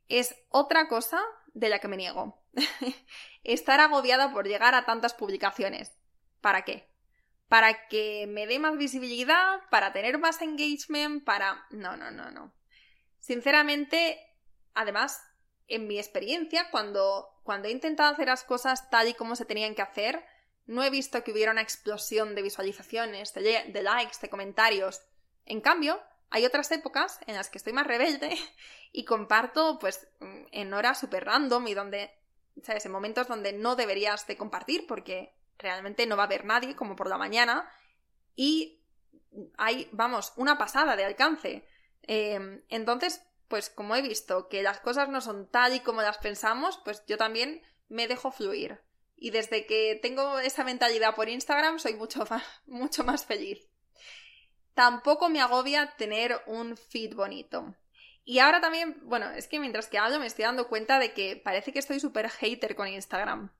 Es 0.08 0.36
otra 0.50 0.88
cosa 0.88 1.22
de 1.54 1.70
la 1.70 1.78
que 1.80 1.88
me 1.88 1.98
niego. 1.98 2.42
estar 3.44 3.80
agobiada 3.80 4.32
por 4.32 4.48
llegar 4.48 4.74
a 4.74 4.86
tantas 4.86 5.14
publicaciones. 5.14 5.96
¿Para 6.42 6.64
qué? 6.64 6.90
Para 7.48 7.88
que 7.88 8.28
me 8.28 8.46
dé 8.46 8.60
más 8.60 8.78
visibilidad, 8.78 9.62
para 9.70 9.94
tener 9.94 10.18
más 10.18 10.42
engagement, 10.42 11.24
para... 11.24 11.66
No, 11.72 11.96
no, 11.96 12.12
no, 12.12 12.30
no. 12.32 12.54
Sinceramente, 13.20 14.20
además, 14.74 15.22
en 15.68 15.88
mi 15.88 15.98
experiencia, 15.98 16.70
cuando, 16.72 17.30
cuando 17.44 17.68
he 17.68 17.72
intentado 17.72 18.14
hacer 18.14 18.28
las 18.28 18.44
cosas 18.44 18.90
tal 18.90 19.08
y 19.08 19.14
como 19.14 19.36
se 19.36 19.46
tenían 19.46 19.76
que 19.76 19.82
hacer, 19.82 20.26
no 20.66 20.84
he 20.84 20.90
visto 20.90 21.24
que 21.24 21.32
hubiera 21.32 21.52
una 21.52 21.62
explosión 21.62 22.36
de 22.36 22.42
visualizaciones, 22.42 23.34
de, 23.34 23.82
likes, 23.82 24.18
de 24.22 24.30
comentarios. 24.30 25.02
En 25.46 25.62
cambio, 25.62 26.02
hay 26.30 26.46
otras 26.46 26.70
épocas 26.72 27.20
en 27.26 27.36
las 27.36 27.50
que 27.50 27.58
estoy 27.58 27.72
más 27.72 27.88
rebelde 27.88 28.38
y 28.92 29.06
comparto 29.06 29.80
pues 29.80 30.08
en 30.52 30.74
horas 30.74 31.00
super 31.00 31.24
random 31.24 31.68
y 31.68 31.74
donde, 31.74 32.12
¿sabes? 32.62 32.86
En 32.86 32.92
momentos 32.92 33.30
donde 33.30 33.54
no 33.54 33.78
deberías 33.78 34.28
de 34.28 34.36
compartir 34.36 34.86
porque 34.88 35.37
realmente 35.58 36.06
no 36.06 36.18
va 36.18 36.24
a 36.24 36.26
haber 36.26 36.46
nadie 36.46 36.76
como 36.76 36.96
por 36.96 37.08
la 37.08 37.18
mañana 37.18 37.70
y 38.36 38.82
hay, 39.58 39.90
vamos, 39.92 40.34
una 40.36 40.58
pasada 40.58 40.96
de 40.96 41.06
alcance. 41.06 41.68
Em, 42.04 42.62
entonces, 42.70 43.24
pues 43.48 43.70
como 43.70 43.96
he 43.96 44.02
visto 44.02 44.48
que 44.48 44.64
las 44.64 44.80
cosas 44.80 45.10
no 45.10 45.22
son 45.22 45.50
tal 45.50 45.74
y 45.74 45.80
como 45.80 46.02
las 46.02 46.18
pensamos, 46.18 46.80
pues 46.84 47.04
yo 47.08 47.18
también 47.18 47.62
me 47.90 48.08
dejo 48.08 48.32
fluir. 48.32 48.82
Y 49.16 49.32
desde 49.32 49.66
que 49.66 50.00
tengo 50.02 50.40
esa 50.40 50.64
mentalidad 50.64 51.16
por 51.16 51.30
Instagram 51.30 51.80
soy 51.80 51.96
mucho 51.96 52.26
más, 52.30 52.44
mucho 52.66 53.04
más 53.04 53.26
feliz. 53.26 53.68
Tampoco 54.74 55.30
me 55.30 55.42
agobia 55.42 55.96
tener 55.98 56.40
un 56.46 56.78
feed 56.78 57.16
bonito. 57.16 57.76
Y 58.24 58.40
ahora 58.40 58.62
también, 58.62 59.00
bueno, 59.04 59.30
es 59.32 59.48
que 59.48 59.60
mientras 59.60 59.88
que 59.88 59.98
hablo 59.98 60.20
me 60.20 60.28
estoy 60.28 60.44
dando 60.44 60.68
cuenta 60.68 61.00
de 61.00 61.14
que 61.14 61.38
parece 61.38 61.74
que 61.74 61.80
estoy 61.80 62.00
súper 62.00 62.30
hater 62.30 62.76
con 62.76 62.88
Instagram. 62.88 63.52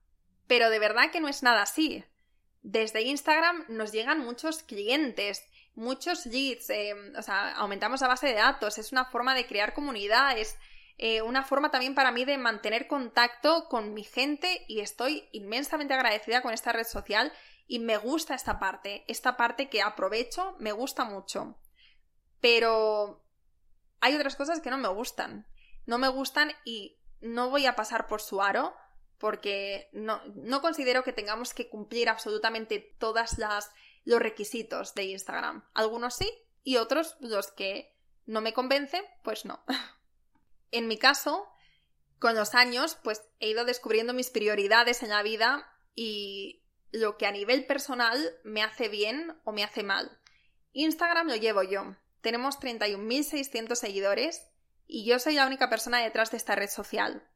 Pero 0.48 0.70
de 0.70 0.80
verdad 0.80 1.12
que 1.12 1.20
no 1.20 1.28
es 1.28 1.44
nada 1.44 1.62
así. 1.62 2.04
Desde 2.62 3.02
Instagram 3.02 3.66
nos 3.68 3.92
llegan 3.92 4.18
muchos 4.18 4.64
clientes, 4.64 5.44
muchos 5.76 6.26
leads, 6.26 6.68
eh, 6.70 6.94
o 7.16 7.22
sea, 7.22 7.52
aumentamos 7.52 8.00
la 8.00 8.08
base 8.08 8.26
de 8.26 8.34
datos, 8.34 8.78
es 8.78 8.90
una 8.90 9.04
forma 9.04 9.36
de 9.36 9.46
crear 9.46 9.74
comunidad, 9.74 10.36
es 10.36 10.56
eh, 10.96 11.22
una 11.22 11.44
forma 11.44 11.70
también 11.70 11.94
para 11.94 12.10
mí 12.10 12.24
de 12.24 12.36
mantener 12.36 12.88
contacto 12.88 13.68
con 13.68 13.94
mi 13.94 14.02
gente 14.02 14.64
y 14.66 14.80
estoy 14.80 15.28
inmensamente 15.30 15.94
agradecida 15.94 16.42
con 16.42 16.52
esta 16.52 16.72
red 16.72 16.86
social 16.86 17.32
y 17.68 17.78
me 17.78 17.96
gusta 17.96 18.34
esta 18.34 18.58
parte, 18.58 19.04
esta 19.06 19.36
parte 19.36 19.68
que 19.68 19.82
aprovecho, 19.82 20.56
me 20.58 20.72
gusta 20.72 21.04
mucho. 21.04 21.56
Pero 22.40 23.22
hay 24.00 24.16
otras 24.16 24.34
cosas 24.34 24.60
que 24.60 24.70
no 24.70 24.78
me 24.78 24.88
gustan. 24.88 25.46
No 25.86 25.98
me 25.98 26.08
gustan 26.08 26.52
y 26.64 26.98
no 27.20 27.50
voy 27.50 27.66
a 27.66 27.76
pasar 27.76 28.06
por 28.06 28.20
su 28.20 28.42
aro 28.42 28.74
porque 29.18 29.88
no, 29.92 30.20
no 30.34 30.60
considero 30.60 31.02
que 31.02 31.12
tengamos 31.12 31.54
que 31.54 31.68
cumplir 31.68 32.08
absolutamente 32.08 32.78
todas 32.98 33.38
las 33.38 33.70
los 34.04 34.20
requisitos 34.20 34.94
de 34.94 35.04
Instagram. 35.04 35.64
Algunos 35.74 36.16
sí 36.16 36.32
y 36.64 36.78
otros 36.78 37.16
los 37.20 37.52
que 37.52 37.94
no 38.24 38.40
me 38.40 38.54
convencen, 38.54 39.04
pues 39.22 39.44
no. 39.44 39.62
en 40.70 40.88
mi 40.88 40.98
caso, 40.98 41.46
con 42.18 42.34
los 42.34 42.54
años, 42.54 42.98
pues 43.02 43.22
he 43.38 43.48
ido 43.48 43.64
descubriendo 43.64 44.14
mis 44.14 44.30
prioridades 44.30 45.02
en 45.02 45.10
la 45.10 45.22
vida 45.22 45.70
y 45.94 46.64
lo 46.90 47.18
que 47.18 47.26
a 47.26 47.32
nivel 47.32 47.66
personal 47.66 48.18
me 48.44 48.62
hace 48.62 48.88
bien 48.88 49.38
o 49.44 49.52
me 49.52 49.62
hace 49.62 49.82
mal. 49.82 50.20
Instagram 50.72 51.28
lo 51.28 51.36
llevo 51.36 51.62
yo. 51.62 51.96
Tenemos 52.20 52.58
31.600 52.60 53.74
seguidores 53.74 54.48
y 54.86 55.04
yo 55.04 55.18
soy 55.18 55.34
la 55.34 55.46
única 55.46 55.68
persona 55.68 56.02
detrás 56.02 56.30
de 56.30 56.38
esta 56.38 56.54
red 56.54 56.70
social. 56.70 57.28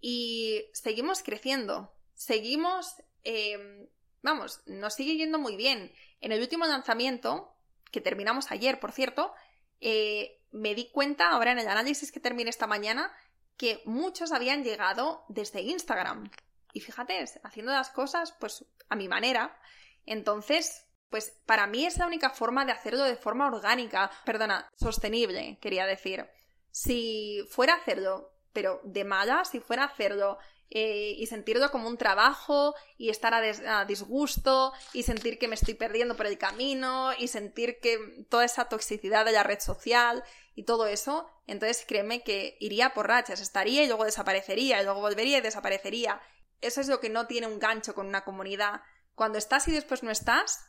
Y 0.00 0.64
seguimos 0.72 1.22
creciendo, 1.22 1.92
seguimos, 2.14 3.02
em, 3.24 3.88
vamos, 4.22 4.62
nos 4.66 4.94
sigue 4.94 5.16
yendo 5.16 5.38
muy 5.38 5.56
bien. 5.56 5.92
En 6.20 6.32
el 6.32 6.40
último 6.40 6.66
lanzamiento, 6.66 7.56
que 7.90 8.00
terminamos 8.00 8.50
ayer, 8.50 8.80
por 8.80 8.92
cierto, 8.92 9.32
eh, 9.80 10.42
me 10.52 10.74
di 10.74 10.90
cuenta 10.90 11.30
ahora 11.30 11.52
en 11.52 11.58
el 11.58 11.68
análisis 11.68 12.12
que 12.12 12.20
terminé 12.20 12.50
esta 12.50 12.66
mañana 12.66 13.12
que 13.56 13.82
muchos 13.84 14.32
habían 14.32 14.64
llegado 14.64 15.24
desde 15.28 15.62
Instagram. 15.62 16.30
Y 16.72 16.80
fíjate, 16.80 17.24
haciendo 17.42 17.72
las 17.72 17.90
cosas 17.90 18.32
pues 18.38 18.64
a 18.88 18.96
mi 18.96 19.08
manera. 19.08 19.58
Entonces, 20.04 20.86
pues 21.10 21.38
para 21.46 21.66
mí 21.66 21.86
es 21.86 21.98
la 21.98 22.06
única 22.06 22.30
forma 22.30 22.64
de 22.64 22.72
hacerlo 22.72 23.04
de 23.04 23.16
forma 23.16 23.46
orgánica, 23.46 24.10
perdona, 24.24 24.70
sostenible, 24.76 25.58
quería 25.60 25.86
decir. 25.86 26.28
Si 26.70 27.46
fuera 27.48 27.74
a 27.74 27.78
hacerlo 27.78 28.35
pero 28.56 28.80
de 28.84 29.04
mala 29.04 29.44
si 29.44 29.60
fuera 29.60 29.82
a 29.82 29.88
hacerlo 29.88 30.38
eh, 30.70 31.14
y 31.18 31.26
sentirlo 31.26 31.70
como 31.70 31.88
un 31.88 31.98
trabajo 31.98 32.74
y 32.96 33.10
estar 33.10 33.34
a, 33.34 33.84
disgusto 33.84 34.72
y 34.94 35.02
sentir 35.02 35.38
que 35.38 35.46
me 35.46 35.56
estoy 35.56 35.74
perdiendo 35.74 36.16
por 36.16 36.24
el 36.24 36.38
camino 36.38 37.10
y 37.18 37.28
sentir 37.28 37.80
que 37.80 38.24
toda 38.30 38.46
esa 38.46 38.64
toxicidad 38.64 39.26
de 39.26 39.32
la 39.32 39.42
red 39.42 39.60
social 39.60 40.24
y 40.54 40.62
todo 40.62 40.86
eso, 40.86 41.28
entonces 41.46 41.84
créeme 41.86 42.22
que 42.22 42.56
iría 42.58 42.94
por 42.94 43.08
rachas, 43.08 43.42
estaría 43.42 43.84
y 43.84 43.88
luego 43.88 44.06
desaparecería 44.06 44.80
y 44.80 44.84
luego 44.84 45.02
volvería 45.02 45.36
y 45.36 45.42
desaparecería. 45.42 46.22
Eso 46.62 46.80
es 46.80 46.88
lo 46.88 46.98
que 46.98 47.10
no 47.10 47.26
tiene 47.26 47.48
un 47.48 47.58
gancho 47.58 47.94
con 47.94 48.06
una 48.06 48.24
comunidad. 48.24 48.80
Cuando 49.14 49.36
estás 49.36 49.68
y 49.68 49.72
después 49.72 50.02
no 50.02 50.10
estás, 50.10 50.64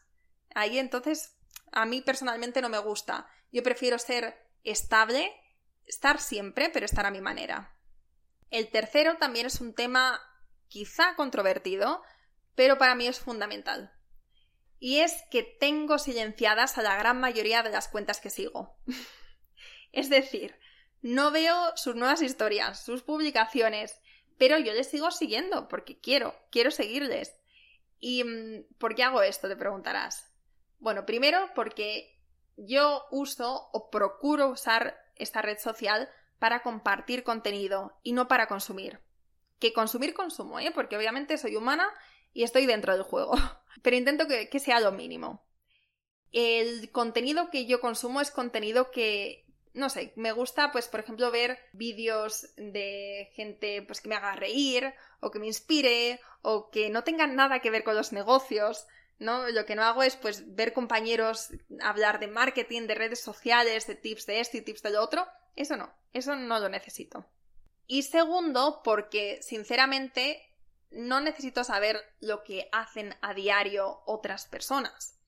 ahí 0.55 0.77
entonces 0.77 1.37
a 1.71 1.85
mí 1.85 2.01
personalmente 2.01 2.61
no 2.61 2.67
me 2.67 2.79
gusta. 2.79 3.29
Yo 3.53 3.63
prefiero 3.63 3.97
ser 3.97 4.37
estable, 4.65 5.31
estar 5.85 6.19
siempre, 6.19 6.69
pero 6.69 6.85
estar 6.85 7.05
a 7.05 7.11
mi 7.11 7.21
manera. 7.21 7.76
El 8.49 8.69
tercero 8.69 9.17
también 9.17 9.45
es 9.45 9.61
un 9.61 9.73
tema 9.73 10.21
quizá 10.67 11.15
controvertido, 11.15 12.01
pero 12.55 12.77
para 12.77 12.95
mí 12.95 13.07
es 13.07 13.19
fundamental. 13.19 13.93
Y 14.79 14.99
es 14.99 15.23
que 15.31 15.43
tengo 15.43 15.97
silenciadas 15.97 16.77
a 16.77 16.83
la 16.83 16.95
gran 16.97 17.19
mayoría 17.19 17.63
de 17.63 17.71
las 17.71 17.87
cuentas 17.87 18.19
que 18.19 18.29
sigo. 18.29 18.77
es 19.91 20.09
decir, 20.09 20.59
no 21.01 21.31
veo 21.31 21.75
sus 21.75 21.95
nuevas 21.95 22.21
historias, 22.21 22.83
sus 22.83 23.03
publicaciones, 23.03 23.99
pero 24.37 24.57
yo 24.59 24.73
les 24.73 24.87
sigo 24.87 25.11
siguiendo 25.11 25.67
porque 25.67 25.99
quiero, 25.99 26.35
quiero 26.51 26.71
seguirles. 26.71 27.39
¿Y 27.99 28.23
mm, 28.23 28.75
por 28.77 28.95
qué 28.95 29.03
hago 29.03 29.21
esto? 29.21 29.47
Te 29.47 29.55
preguntarás. 29.55 30.31
Bueno, 30.79 31.05
primero 31.05 31.49
porque 31.55 32.19
yo 32.55 33.05
uso 33.11 33.69
o 33.71 33.89
procuro 33.89 34.49
usar 34.49 34.97
esta 35.15 35.41
red 35.41 35.57
social 35.57 36.09
para 36.39 36.61
compartir 36.61 37.23
contenido 37.23 37.99
y 38.03 38.13
no 38.13 38.27
para 38.27 38.47
consumir. 38.47 38.99
Que 39.59 39.73
consumir 39.73 40.13
consumo, 40.13 40.59
¿eh? 40.59 40.71
Porque 40.73 40.97
obviamente 40.97 41.37
soy 41.37 41.55
humana 41.55 41.89
y 42.33 42.43
estoy 42.43 42.65
dentro 42.65 42.93
del 42.93 43.03
juego. 43.03 43.33
Pero 43.81 43.95
intento 43.95 44.27
que, 44.27 44.49
que 44.49 44.59
sea 44.59 44.79
lo 44.79 44.91
mínimo. 44.91 45.45
El 46.31 46.91
contenido 46.91 47.49
que 47.49 47.65
yo 47.65 47.79
consumo 47.79 48.21
es 48.21 48.31
contenido 48.31 48.91
que, 48.91 49.45
no 49.73 49.89
sé, 49.89 50.13
me 50.15 50.31
gusta, 50.31 50.71
pues, 50.71 50.87
por 50.87 50.99
ejemplo, 50.99 51.31
ver 51.31 51.57
vídeos 51.73 52.53
de 52.57 53.29
gente 53.33 53.81
pues, 53.83 54.01
que 54.01 54.09
me 54.09 54.15
haga 54.15 54.35
reír, 54.35 54.93
o 55.19 55.31
que 55.31 55.39
me 55.39 55.47
inspire, 55.47 56.19
o 56.41 56.69
que 56.69 56.89
no 56.89 57.03
tengan 57.03 57.35
nada 57.35 57.59
que 57.59 57.71
ver 57.71 57.83
con 57.83 57.95
los 57.95 58.13
negocios. 58.13 58.85
¿no? 59.19 59.49
Lo 59.49 59.65
que 59.65 59.75
no 59.75 59.83
hago 59.83 60.03
es 60.03 60.15
pues 60.15 60.55
ver 60.55 60.73
compañeros 60.73 61.49
hablar 61.81 62.19
de 62.19 62.27
marketing, 62.27 62.87
de 62.87 62.95
redes 62.95 63.21
sociales, 63.21 63.87
de 63.87 63.95
tips 63.95 64.25
de 64.25 64.39
esto 64.39 64.57
y 64.57 64.61
tips 64.61 64.83
de 64.83 64.91
lo 64.91 65.01
otro. 65.01 65.27
Eso 65.57 65.75
no, 65.75 65.91
eso 66.13 66.35
no 66.35 66.59
lo 66.59 66.69
necesito. 66.69 67.25
Y 67.87 68.03
segundo, 68.03 68.81
porque 68.83 69.41
sinceramente 69.41 70.41
no 70.91 71.19
necesito 71.19 71.63
saber 71.63 71.99
lo 72.19 72.43
que 72.43 72.69
hacen 72.71 73.15
a 73.21 73.33
diario 73.33 74.03
otras 74.05 74.45
personas. 74.45 75.19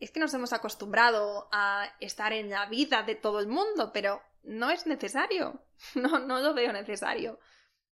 Es 0.00 0.10
que 0.10 0.20
nos 0.20 0.32
hemos 0.32 0.52
acostumbrado 0.52 1.48
a 1.52 1.92
estar 2.00 2.32
en 2.32 2.50
la 2.50 2.66
vida 2.66 3.02
de 3.02 3.14
todo 3.14 3.40
el 3.40 3.48
mundo, 3.48 3.92
pero 3.92 4.22
no 4.42 4.70
es 4.70 4.86
necesario. 4.86 5.64
No, 5.94 6.18
no 6.18 6.40
lo 6.40 6.54
veo 6.54 6.72
necesario. 6.72 7.38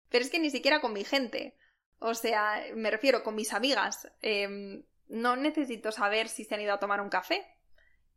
Pero 0.08 0.24
es 0.24 0.30
que 0.30 0.38
ni 0.38 0.50
siquiera 0.50 0.80
con 0.80 0.92
mi 0.92 1.02
gente. 1.02 1.56
O 1.98 2.14
sea, 2.14 2.62
me 2.76 2.92
refiero 2.92 3.24
con 3.24 3.34
mis 3.34 3.52
amigas. 3.52 4.08
Em, 4.20 4.84
no 5.08 5.34
necesito 5.34 5.90
saber 5.90 6.28
si 6.28 6.44
se 6.44 6.54
han 6.54 6.60
ido 6.60 6.74
a 6.74 6.78
tomar 6.78 7.00
un 7.00 7.08
café. 7.08 7.44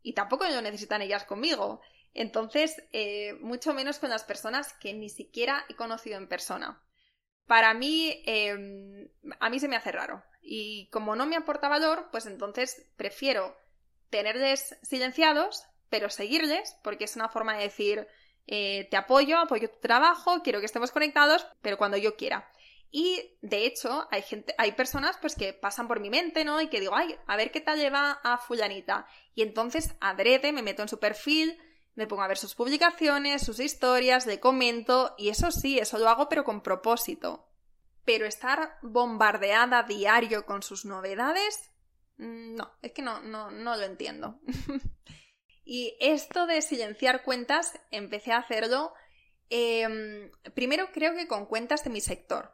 Y 0.02 0.12
tampoco 0.12 0.44
lo 0.44 0.62
necesitan 0.62 1.02
ellas 1.02 1.24
conmigo. 1.24 1.80
Entonces, 2.16 2.82
eh, 2.92 3.34
mucho 3.40 3.74
menos 3.74 3.98
con 3.98 4.08
las 4.08 4.24
personas 4.24 4.72
que 4.80 4.94
ni 4.94 5.10
siquiera 5.10 5.66
he 5.68 5.76
conocido 5.76 6.16
en 6.16 6.28
persona. 6.28 6.82
Para 7.46 7.74
mí, 7.74 8.22
em, 8.24 9.08
a 9.38 9.50
mí 9.50 9.60
se 9.60 9.68
me 9.68 9.76
hace 9.76 9.92
raro. 9.92 10.24
Y 10.40 10.88
como 10.90 11.14
no 11.14 11.26
me 11.26 11.36
aporta 11.36 11.68
valor, 11.68 12.08
pues 12.10 12.24
entonces 12.24 12.90
prefiero 12.96 13.54
tenerles 14.08 14.78
silenciados, 14.82 15.64
pero 15.90 16.08
seguirles, 16.08 16.78
porque 16.82 17.04
es 17.04 17.16
una 17.16 17.28
forma 17.28 17.54
de 17.54 17.64
decir, 17.64 18.08
eh, 18.46 18.88
te 18.90 18.96
apoyo, 18.96 19.38
apoyo 19.38 19.68
tu 19.70 19.80
trabajo, 19.80 20.42
quiero 20.42 20.60
que 20.60 20.66
estemos 20.66 20.92
conectados, 20.92 21.46
pero 21.60 21.76
cuando 21.76 21.98
yo 21.98 22.16
quiera. 22.16 22.50
Y 22.90 23.36
de 23.42 23.66
hecho, 23.66 24.08
hay 24.10 24.22
gente, 24.22 24.54
hay 24.56 24.72
personas 24.72 25.18
pues 25.20 25.34
que 25.34 25.52
pasan 25.52 25.86
por 25.86 26.00
mi 26.00 26.08
mente, 26.08 26.46
¿no? 26.46 26.62
Y 26.62 26.68
que 26.68 26.80
digo, 26.80 26.94
ay, 26.94 27.14
a 27.26 27.36
ver 27.36 27.50
qué 27.50 27.60
tal 27.60 27.78
lleva 27.78 28.12
a 28.22 28.38
fulanita. 28.38 29.06
Y 29.34 29.42
entonces 29.42 29.94
adrede, 30.00 30.52
me 30.52 30.62
meto 30.62 30.80
en 30.80 30.88
su 30.88 30.98
perfil, 30.98 31.58
me 31.96 32.06
pongo 32.06 32.22
a 32.22 32.28
ver 32.28 32.38
sus 32.38 32.54
publicaciones, 32.54 33.42
sus 33.42 33.58
historias, 33.58 34.26
le 34.26 34.38
comento, 34.38 35.14
y 35.18 35.30
eso 35.30 35.50
sí, 35.50 35.78
eso 35.78 35.98
lo 35.98 36.08
hago 36.08 36.28
pero 36.28 36.44
con 36.44 36.62
propósito. 36.62 37.48
Pero 38.04 38.26
estar 38.26 38.78
bombardeada 38.82 39.82
diario 39.82 40.46
con 40.46 40.62
sus 40.62 40.84
novedades, 40.84 41.72
mm, 42.18 42.54
no, 42.54 42.70
es 42.82 42.92
que 42.92 43.02
no, 43.02 43.20
no, 43.22 43.50
no 43.50 43.76
lo 43.76 43.82
entiendo. 43.82 44.38
y 45.64 45.96
esto 45.98 46.46
de 46.46 46.60
silenciar 46.60 47.24
cuentas, 47.24 47.72
empecé 47.90 48.32
a 48.32 48.38
hacerlo 48.38 48.92
em, 49.48 50.30
primero 50.54 50.92
creo 50.92 51.14
que 51.14 51.26
con 51.26 51.46
cuentas 51.46 51.82
de 51.82 51.90
mi 51.90 52.02
sector. 52.02 52.52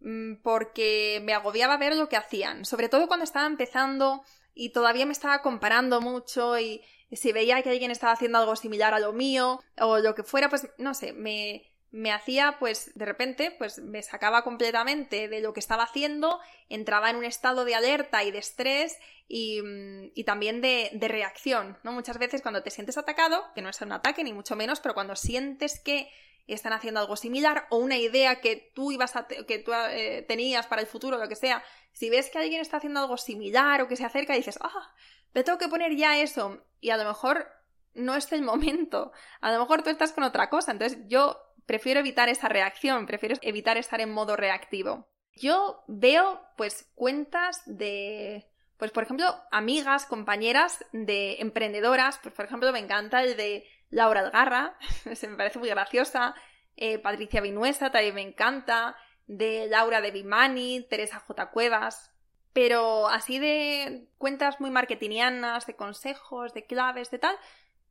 Mm, 0.00 0.42
porque 0.42 1.20
me 1.24 1.32
agobiaba 1.32 1.76
ver 1.78 1.96
lo 1.96 2.08
que 2.08 2.16
hacían, 2.16 2.64
sobre 2.64 2.88
todo 2.88 3.08
cuando 3.08 3.24
estaba 3.24 3.46
empezando 3.46 4.22
y 4.54 4.70
todavía 4.70 5.06
me 5.06 5.12
estaba 5.12 5.40
comparando 5.42 6.00
mucho 6.00 6.58
y 6.58 6.82
si 7.12 7.32
veía 7.32 7.62
que 7.62 7.70
alguien 7.70 7.90
estaba 7.90 8.12
haciendo 8.12 8.38
algo 8.38 8.56
similar 8.56 8.94
a 8.94 9.00
lo 9.00 9.12
mío 9.12 9.60
o 9.80 9.98
lo 9.98 10.14
que 10.14 10.22
fuera, 10.22 10.48
pues 10.48 10.68
no 10.78 10.94
sé, 10.94 11.12
me, 11.12 11.70
me 11.90 12.12
hacía 12.12 12.56
pues 12.58 12.92
de 12.94 13.04
repente 13.04 13.50
pues 13.50 13.78
me 13.78 14.02
sacaba 14.02 14.42
completamente 14.44 15.28
de 15.28 15.40
lo 15.40 15.52
que 15.52 15.60
estaba 15.60 15.84
haciendo, 15.84 16.38
entraba 16.68 17.10
en 17.10 17.16
un 17.16 17.24
estado 17.24 17.64
de 17.64 17.74
alerta 17.74 18.24
y 18.24 18.30
de 18.30 18.38
estrés 18.38 18.98
y, 19.26 19.62
mm, 19.62 20.10
y 20.14 20.24
también 20.24 20.60
de, 20.60 20.90
de, 20.92 21.08
reacción, 21.08 21.78
¿no? 21.82 21.92
Muchas 21.92 22.18
veces 22.18 22.42
cuando 22.42 22.62
te 22.62 22.70
sientes 22.70 22.98
atacado, 22.98 23.44
que 23.54 23.62
no 23.62 23.70
es 23.70 23.80
un 23.80 23.92
ataque 23.92 24.24
ni 24.24 24.32
mucho 24.32 24.56
menos, 24.56 24.80
pero 24.80 24.94
cuando 24.94 25.16
sientes 25.16 25.80
que 25.80 26.10
están 26.54 26.72
haciendo 26.72 27.00
algo 27.00 27.16
similar 27.16 27.66
o 27.70 27.78
una 27.78 27.96
idea 27.96 28.40
que 28.40 28.72
tú 28.74 28.90
ibas 28.90 29.16
a 29.16 29.26
que 29.26 29.58
tú 29.58 29.72
eh, 29.72 30.24
tenías 30.26 30.66
para 30.66 30.80
el 30.80 30.86
futuro, 30.88 31.18
lo 31.18 31.28
que 31.28 31.36
sea, 31.36 31.62
si 31.92 32.10
ves 32.10 32.30
que 32.30 32.38
alguien 32.38 32.60
está 32.60 32.78
haciendo 32.78 33.00
algo 33.00 33.16
similar 33.16 33.82
o 33.82 33.88
que 33.88 33.96
se 33.96 34.04
acerca, 34.04 34.34
dices, 34.34 34.58
ah, 34.62 34.94
me 35.34 35.44
tengo 35.44 35.58
que 35.58 35.68
poner 35.68 35.94
ya 35.94 36.18
eso 36.18 36.64
y 36.80 36.90
a 36.90 36.96
lo 36.96 37.04
mejor 37.04 37.46
no 37.94 38.14
es 38.14 38.32
el 38.32 38.42
momento, 38.42 39.12
a 39.40 39.52
lo 39.52 39.60
mejor 39.60 39.82
tú 39.82 39.90
estás 39.90 40.12
con 40.12 40.24
otra 40.24 40.48
cosa, 40.48 40.72
entonces 40.72 40.98
yo 41.06 41.38
prefiero 41.66 42.00
evitar 42.00 42.28
esa 42.28 42.48
reacción, 42.48 43.06
prefiero 43.06 43.36
evitar 43.42 43.76
estar 43.76 44.00
en 44.00 44.10
modo 44.10 44.36
reactivo. 44.36 45.08
Yo 45.34 45.84
veo 45.86 46.40
pues 46.56 46.90
cuentas 46.94 47.62
de 47.66 48.48
pues 48.78 48.92
por 48.92 49.02
ejemplo, 49.02 49.34
amigas, 49.50 50.06
compañeras 50.06 50.84
de 50.92 51.36
emprendedoras, 51.40 52.18
pues 52.22 52.32
por 52.32 52.44
ejemplo 52.44 52.72
me 52.72 52.78
encanta 52.78 53.22
el 53.22 53.36
de 53.36 53.66
Laura 53.90 54.20
Algarra, 54.20 54.76
se 55.14 55.28
me 55.28 55.36
parece 55.36 55.58
muy 55.58 55.68
graciosa, 55.68 56.34
eh, 56.76 56.98
Patricia 56.98 57.40
Vinuesa 57.40 57.90
también 57.90 58.14
me 58.14 58.22
encanta, 58.22 58.96
de 59.26 59.66
Laura 59.68 60.00
de 60.00 60.10
Bimani, 60.10 60.86
Teresa 60.88 61.20
J. 61.20 61.50
Cuevas, 61.50 62.12
pero 62.52 63.08
así 63.08 63.38
de 63.38 64.08
cuentas 64.18 64.60
muy 64.60 64.70
marketingianas, 64.70 65.66
de 65.66 65.76
consejos, 65.76 66.54
de 66.54 66.66
claves, 66.66 67.10
de 67.10 67.18
tal, 67.18 67.36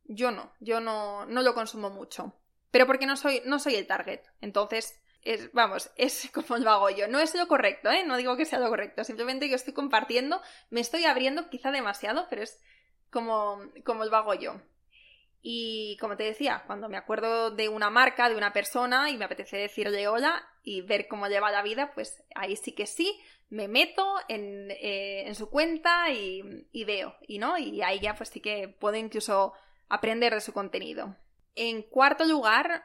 yo 0.04 0.30
no, 0.30 0.52
yo 0.60 0.80
no, 0.80 1.26
no 1.26 1.42
lo 1.42 1.54
consumo 1.54 1.90
mucho. 1.90 2.34
Pero 2.70 2.86
porque 2.86 3.06
no 3.06 3.16
soy, 3.16 3.42
no 3.44 3.58
soy 3.58 3.76
el 3.76 3.86
target. 3.86 4.20
Entonces, 4.40 5.00
es, 5.22 5.52
vamos, 5.52 5.90
es 5.96 6.30
como 6.32 6.58
lo 6.58 6.70
hago 6.70 6.90
yo. 6.90 7.08
No 7.08 7.20
es 7.20 7.34
lo 7.34 7.46
correcto, 7.48 7.90
¿eh? 7.90 8.04
No 8.04 8.16
digo 8.16 8.36
que 8.36 8.44
sea 8.44 8.58
lo 8.58 8.68
correcto. 8.68 9.04
Simplemente 9.04 9.48
que 9.48 9.54
estoy 9.54 9.74
compartiendo, 9.74 10.40
me 10.70 10.80
estoy 10.80 11.04
abriendo 11.04 11.48
quizá 11.50 11.70
demasiado, 11.70 12.26
pero 12.28 12.42
es 12.42 12.60
como, 13.10 13.60
como 13.84 14.04
lo 14.04 14.16
hago 14.16 14.34
yo. 14.34 14.60
Y 15.40 15.96
como 16.00 16.16
te 16.16 16.24
decía, 16.24 16.64
cuando 16.66 16.88
me 16.88 16.96
acuerdo 16.96 17.50
de 17.50 17.68
una 17.68 17.90
marca, 17.90 18.28
de 18.28 18.36
una 18.36 18.52
persona 18.52 19.10
y 19.10 19.16
me 19.16 19.24
apetece 19.24 19.56
decirle 19.56 20.08
hola 20.08 20.44
y 20.62 20.80
ver 20.82 21.06
cómo 21.06 21.28
lleva 21.28 21.52
la 21.52 21.62
vida, 21.62 21.92
pues 21.94 22.24
ahí 22.34 22.56
sí 22.56 22.72
que 22.72 22.86
sí, 22.86 23.20
me 23.48 23.68
meto 23.68 24.16
en, 24.28 24.68
eh, 24.70 25.32
su 25.34 25.48
cuenta 25.48 26.10
y, 26.10 26.84
veo, 26.84 27.14
y 27.26 27.38
no, 27.38 27.56
y 27.56 27.82
ahí 27.82 28.00
ya 28.00 28.14
pues 28.14 28.30
sí 28.30 28.40
que 28.40 28.68
puedo 28.68 28.96
incluso 28.96 29.52
aprender 29.88 30.34
de 30.34 30.40
su 30.40 30.52
contenido. 30.52 31.16
En 31.54 31.82
cuarto 31.82 32.24
lugar, 32.24 32.84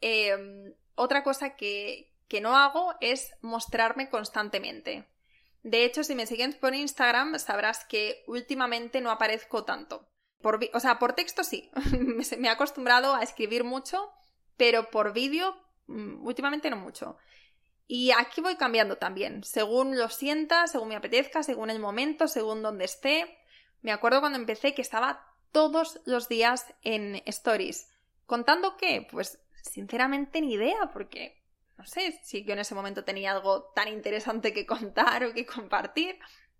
em, 0.00 0.74
otra 0.94 1.22
cosa 1.22 1.54
que, 1.56 2.12
que 2.28 2.40
no 2.40 2.56
hago 2.56 2.94
es 3.00 3.32
mostrarme 3.42 4.08
constantemente. 4.08 5.06
De 5.62 5.84
hecho, 5.84 6.02
si 6.02 6.14
me 6.14 6.26
sigues 6.26 6.56
por 6.56 6.74
Instagram, 6.74 7.38
sabrás 7.38 7.84
que 7.84 8.24
últimamente 8.26 9.02
no 9.02 9.10
aparezco 9.10 9.64
tanto 9.64 10.09
o 10.42 10.80
sea, 10.80 10.98
por 10.98 11.12
texto 11.14 11.44
sí. 11.44 11.70
me 12.38 12.48
he 12.48 12.50
acostumbrado 12.50 13.14
a 13.14 13.22
escribir 13.22 13.64
mucho, 13.64 14.10
pero 14.56 14.90
por 14.90 15.12
vídeo 15.12 15.56
mm, 15.86 16.26
últimamente 16.26 16.70
no 16.70 16.76
mucho. 16.76 17.16
Y 17.86 18.12
aquí 18.12 18.40
voy 18.40 18.56
cambiando 18.56 18.96
también, 18.98 19.42
según 19.42 19.98
lo 19.98 20.08
sienta, 20.08 20.68
según 20.68 20.90
me 20.90 20.96
apetezca, 20.96 21.42
según 21.42 21.70
el 21.70 21.80
momento, 21.80 22.28
según 22.28 22.62
donde 22.62 22.84
esté. 22.84 23.38
Me 23.82 23.90
acuerdo 23.90 24.20
cuando 24.20 24.38
empecé 24.38 24.74
que 24.74 24.82
estaba 24.82 25.26
todos 25.50 26.00
los 26.06 26.28
días 26.28 26.72
en 26.82 27.20
stories. 27.26 27.90
¿Contando 28.26 28.76
qué? 28.76 29.08
Pues 29.10 29.40
sinceramente 29.62 30.40
ni 30.40 30.54
idea, 30.54 30.90
porque 30.92 31.42
no 31.76 31.84
sé 31.84 32.20
si 32.22 32.44
yo 32.44 32.52
en 32.52 32.60
ese 32.60 32.74
momento 32.74 33.02
tenía 33.04 33.32
algo 33.32 33.72
tan 33.74 33.88
interesante 33.88 34.52
que 34.52 34.66
contar 34.66 35.24
o 35.24 35.34
que 35.34 35.44
compartir, 35.44 36.16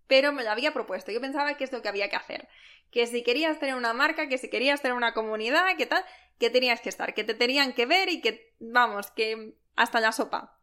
pero 0.09 0.33
me 0.33 0.43
lo 0.43 0.51
había 0.51 0.73
propuesto. 0.73 1.13
Yo 1.13 1.21
pensaba 1.21 1.55
que 1.55 1.63
es 1.63 1.71
lo 1.71 1.81
que 1.81 1.89
había 1.89 2.09
que 2.09 2.17
hacer 2.17 2.49
que 2.91 3.07
si 3.07 3.23
querías 3.23 3.59
tener 3.59 3.75
una 3.75 3.93
marca, 3.93 4.29
que 4.29 4.39
si 4.39 4.49
querías 4.49 4.83
tener 4.83 4.97
una 4.97 5.15
comunidad, 5.15 5.77
que 5.77 5.87
tal, 5.87 6.05
que 6.39 6.51
tenías 6.51 6.81
que 6.81 6.89
estar, 6.89 7.15
que 7.15 7.25
te 7.25 7.35
tenían 7.35 7.73
que 7.73 7.87
ver 7.87 8.09
y 8.09 8.21
que, 8.21 8.55
vamos, 8.59 9.11
que 9.11 9.55
hasta 9.77 10.01
la 10.01 10.13
sopa. 10.13 10.59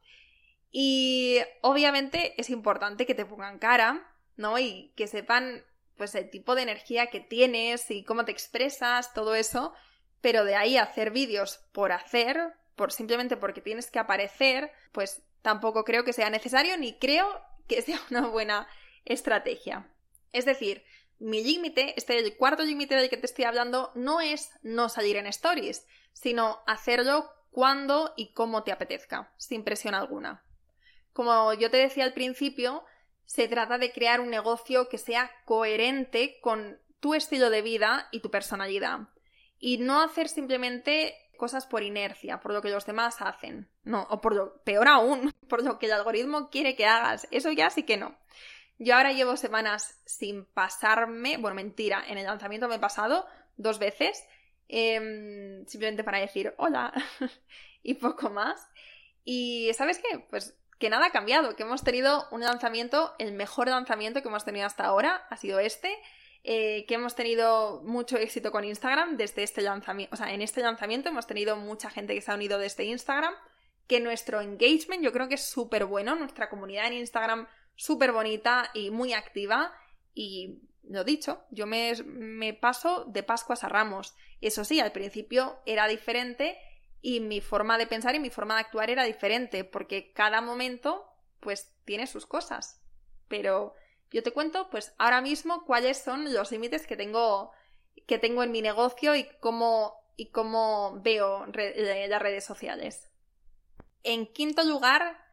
Y 0.72 1.40
obviamente 1.62 2.34
es 2.40 2.50
importante 2.50 3.06
que 3.06 3.16
te 3.16 3.26
pongan 3.26 3.60
cara, 3.60 4.14
¿no? 4.36 4.60
Y 4.60 4.94
que 4.96 5.08
sepan, 5.08 5.66
pues, 5.96 6.14
el 6.16 6.30
tipo 6.30 6.56
de 6.56 6.64
energía 6.64 7.08
que 7.08 7.20
tienes 7.22 7.90
y 7.90 8.04
cómo 8.04 8.26
te 8.26 8.32
expresas, 8.32 9.14
todo 9.14 9.36
eso, 9.36 9.74
pero 10.22 10.44
de 10.44 10.56
ahí 10.56 10.78
hacer 10.78 11.12
vídeos 11.12 11.60
por 11.72 11.92
hacer, 11.92 12.54
por 12.76 12.92
simplemente 12.92 13.38
porque 13.38 13.62
tienes 13.62 13.90
que 13.90 14.00
aparecer, 14.00 14.72
pues 14.92 15.24
tampoco 15.42 15.84
creo 15.84 16.04
que 16.04 16.14
sea 16.14 16.30
necesario 16.30 16.78
ni 16.78 16.98
creo 16.98 17.42
que 17.68 17.82
sea 17.82 18.00
una 18.10 18.28
buena 18.28 18.68
estrategia. 19.06 19.90
Es 20.34 20.46
decir, 20.46 20.84
mi 21.20 21.44
límite, 21.44 21.94
este 21.98 22.36
cuarto 22.38 22.64
límite 22.64 22.96
del 22.96 23.10
que 23.10 23.18
te 23.18 23.26
estoy 23.26 23.46
hablando, 23.46 23.92
no 23.96 24.22
es 24.22 24.52
no 24.62 24.90
salir 24.90 25.18
en 25.18 25.28
stories, 25.28 25.86
sino 26.14 26.60
hacerlo 26.68 27.30
cuando 27.52 28.14
y 28.16 28.34
cómo 28.34 28.64
te 28.64 28.72
apetezca, 28.72 29.34
sin 29.38 29.64
presión 29.64 29.96
alguna. 29.96 30.44
como 31.14 31.54
yo 31.54 31.72
te 31.72 31.78
decía 31.78 32.04
al 32.04 32.14
principio, 32.14 32.86
se 33.26 33.48
trata 33.48 33.78
de 33.78 33.92
crear 33.92 34.22
un 34.22 34.30
negocio 34.30 34.88
que 34.88 35.00
sea 35.00 35.32
coherente 35.46 36.40
con 36.42 36.80
tu 37.00 37.16
estilo 37.16 37.50
de 37.50 37.62
vida 37.62 38.08
y 38.12 38.20
tu 38.20 38.30
personalidad. 38.32 39.10
Y 39.60 39.80
no 39.80 40.02
hacer 40.02 40.30
simplemente 40.30 41.16
cosas 41.38 41.66
por 41.66 41.84
inercia, 41.84 42.40
por 42.40 42.54
lo 42.54 42.62
que 42.62 42.70
los 42.70 42.86
demás 42.86 43.22
hacen. 43.22 43.70
No, 43.84 44.06
o 44.10 44.22
por 44.22 44.36
lo 44.36 44.62
peor 44.64 44.88
aún, 44.88 45.34
por 45.50 45.64
lo 45.64 45.80
que 45.80 45.88
el 45.88 45.94
algoritmo 45.94 46.50
quiere 46.50 46.76
que 46.76 46.86
hagas. 46.86 47.28
Eso 47.32 47.52
ya 47.52 47.70
sí 47.70 47.84
que 47.84 47.98
no. 47.98 48.18
Yo 48.80 48.96
ahora 48.96 49.12
llevo 49.12 49.38
semanas 49.38 50.00
sin 50.06 50.46
pasarme, 50.46 51.38
bueno, 51.38 51.56
mentira, 51.56 52.04
en 52.08 52.18
el 52.18 52.26
lanzamiento 52.26 52.68
me 52.68 52.76
he 52.76 52.80
pasado 52.80 53.26
dos 53.56 53.80
veces, 53.80 54.24
em, 54.68 55.66
simplemente 55.66 56.04
para 56.04 56.20
decir 56.20 56.54
hola 56.58 56.94
y 57.84 57.96
poco 57.96 58.30
más. 58.30 58.70
Y 59.24 59.72
¿sabes 59.74 60.00
qué? 60.00 60.20
Pues 60.30 60.56
que 60.80 60.90
nada 60.90 61.08
ha 61.08 61.12
cambiado, 61.12 61.56
que 61.56 61.64
hemos 61.64 61.84
tenido 61.84 62.28
un 62.32 62.42
lanzamiento, 62.42 63.16
el 63.18 63.34
mejor 63.34 63.68
lanzamiento 63.68 64.22
que 64.22 64.28
hemos 64.28 64.46
tenido 64.46 64.68
hasta 64.68 64.86
ahora 64.86 65.26
ha 65.30 65.38
sido 65.38 65.60
este, 65.60 65.92
eh, 66.44 66.86
que 66.88 66.94
hemos 66.94 67.16
tenido 67.16 67.82
mucho 67.84 68.18
éxito 68.18 68.52
con 68.52 68.64
Instagram 68.64 69.18
desde 69.18 69.42
este 69.42 69.62
lanzamiento, 69.62 70.14
o 70.14 70.18
sea, 70.18 70.32
en 70.34 70.42
este 70.42 70.62
lanzamiento 70.62 71.10
hemos 71.10 71.26
tenido 71.26 71.56
mucha 71.56 71.90
gente 71.90 72.14
que 72.14 72.22
se 72.22 72.32
ha 72.32 72.36
unido 72.36 72.60
desde 72.60 72.84
Instagram, 72.84 73.34
que 73.88 74.00
nuestro 74.00 74.40
engagement 74.42 75.04
yo 75.04 75.12
creo 75.12 75.28
que 75.28 75.36
es 75.36 75.46
súper 75.46 75.86
bueno, 75.86 76.16
nuestra 76.16 76.48
comunidad 76.48 76.88
en 76.88 76.94
Instagram 76.94 77.48
súper 77.78 78.12
bonita 78.12 78.70
y 78.74 78.92
muy 78.92 79.14
activa 79.14 79.74
y 80.14 80.60
lo 80.84 81.04
dicho, 81.04 81.44
yo 81.52 81.66
me, 81.66 81.94
me 82.06 82.54
paso 82.54 83.06
de 83.06 83.24
Pascuas 83.24 83.64
a 83.64 83.70
Ramos. 83.70 84.16
Eso 84.42 84.66
sí, 84.66 84.80
al 84.80 84.92
principio 84.92 85.60
era 85.66 85.88
diferente 85.88 86.58
y 87.02 87.20
mi 87.20 87.42
forma 87.42 87.78
de 87.78 87.88
pensar 87.88 88.16
y 88.16 88.20
mi 88.20 88.30
forma 88.30 88.56
de 88.56 88.62
actuar 88.62 88.90
era 88.90 89.04
diferente, 89.04 89.64
porque 89.64 90.12
cada 90.12 90.42
momento 90.42 91.06
pues 91.40 91.74
tiene 91.86 92.08
sus 92.08 92.26
cosas. 92.26 92.82
Pero 93.28 93.76
yo 94.12 94.24
te 94.24 94.32
cuento 94.32 94.70
pues 94.70 94.94
ahora 94.98 95.22
mismo 95.22 95.66
cuáles 95.66 95.98
son 95.98 96.34
los 96.34 96.52
límites 96.52 96.88
que 96.88 96.98
tengo 96.98 97.52
que 98.06 98.20
tengo 98.20 98.44
en 98.44 98.52
mi 98.52 98.62
negocio 98.62 99.16
y 99.16 99.28
cómo 99.40 99.94
y 100.16 100.32
cómo 100.32 101.00
veo 101.02 101.46
las 101.46 102.22
redes 102.22 102.46
sociales. 102.46 103.12
En 104.04 104.26
quinto 104.26 104.64
lugar, 104.64 105.27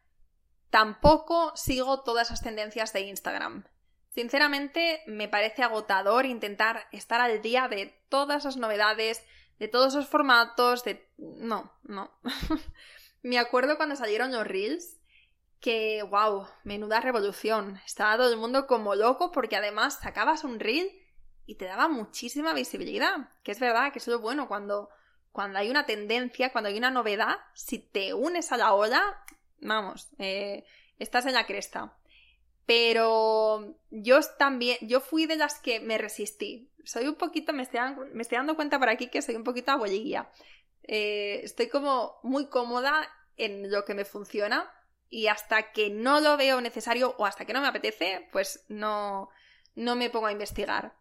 tampoco 0.75 1.55
sigo 1.55 2.01
todas 2.01 2.31
las 2.31 2.41
tendencias 2.41 2.91
de 2.91 2.99
Instagram. 2.99 3.63
Sinceramente, 4.09 5.03
me 5.07 5.29
parece 5.29 5.63
agotador 5.63 6.25
intentar 6.25 6.89
estar 6.91 7.21
al 7.21 7.41
día 7.41 7.69
de 7.69 7.97
todas 8.09 8.43
las 8.43 8.57
novedades, 8.57 9.23
de 9.57 9.69
todos 9.69 9.95
los 9.95 10.09
formatos, 10.09 10.83
de... 10.83 11.09
No, 11.17 11.71
no. 11.83 12.11
Me 13.23 13.39
acuerdo 13.39 13.77
cuando 13.77 13.95
salieron 13.95 14.33
los 14.33 14.45
reels 14.45 14.97
que, 15.61 16.03
wow, 16.03 16.45
menuda 16.65 16.99
revolución. 16.99 17.79
Estaba 17.85 18.17
todo 18.17 18.33
el 18.33 18.37
mundo 18.37 18.67
como 18.67 18.95
loco 18.95 19.31
porque 19.31 19.55
además 19.55 19.99
sacabas 20.01 20.43
un 20.43 20.59
reel 20.59 20.91
y 21.45 21.55
te 21.55 21.63
daba 21.63 21.87
muchísima 21.87 22.53
visibilidad. 22.53 23.29
Que 23.43 23.53
es 23.53 23.61
verdad 23.61 23.93
que 23.93 23.99
es 23.99 24.17
bueno 24.19 24.49
cuando, 24.49 24.89
cuando 25.31 25.57
hay 25.57 25.69
una 25.69 25.85
tendencia, 25.85 26.51
cuando 26.51 26.67
hay 26.67 26.77
una 26.77 26.91
novedad, 26.91 27.37
si 27.53 27.79
te 27.79 28.13
unes 28.13 28.51
a 28.51 28.57
la 28.57 28.73
ola, 28.73 29.23
vamos, 29.59 30.09
eh, 30.19 30.63
estás 30.99 31.25
en 31.25 31.33
la 31.33 31.45
cresta. 31.45 31.97
Pero 32.65 33.77
yo 33.91 34.19
también, 34.37 34.77
yo 34.81 34.99
fui 34.99 35.27
de 35.27 35.35
las 35.35 35.59
que 35.59 35.79
me 35.79 35.97
resistí. 35.97 36.71
Soy 36.83 37.07
un 37.07 37.15
poquito, 37.15 37.53
me 37.53 37.63
estoy, 37.63 37.79
dando 38.31 38.55
cuenta 38.55 38.79
por 38.79 38.89
aquí 38.89 39.07
que 39.07 39.21
soy 39.21 39.35
un 39.35 39.43
poquito 39.43 39.71
abuelilla. 39.71 40.31
Eh, 40.83 41.41
estoy 41.43 41.69
como 41.69 42.19
muy 42.23 42.47
cómoda 42.47 43.07
en 43.37 43.71
lo 43.71 43.85
que 43.85 43.93
me 43.93 44.05
funciona 44.05 44.71
y 45.09 45.27
hasta 45.27 45.71
que 45.71 45.89
no 45.89 46.19
lo 46.19 46.37
veo 46.37 46.61
necesario 46.61 47.15
o 47.17 47.25
hasta 47.25 47.45
que 47.45 47.53
no 47.53 47.61
me 47.61 47.67
apetece, 47.67 48.27
pues 48.31 48.65
no, 48.67 49.29
no 49.75 49.95
me 49.95 50.09
pongo 50.09 50.27
a 50.27 50.31
investigar. 50.31 50.95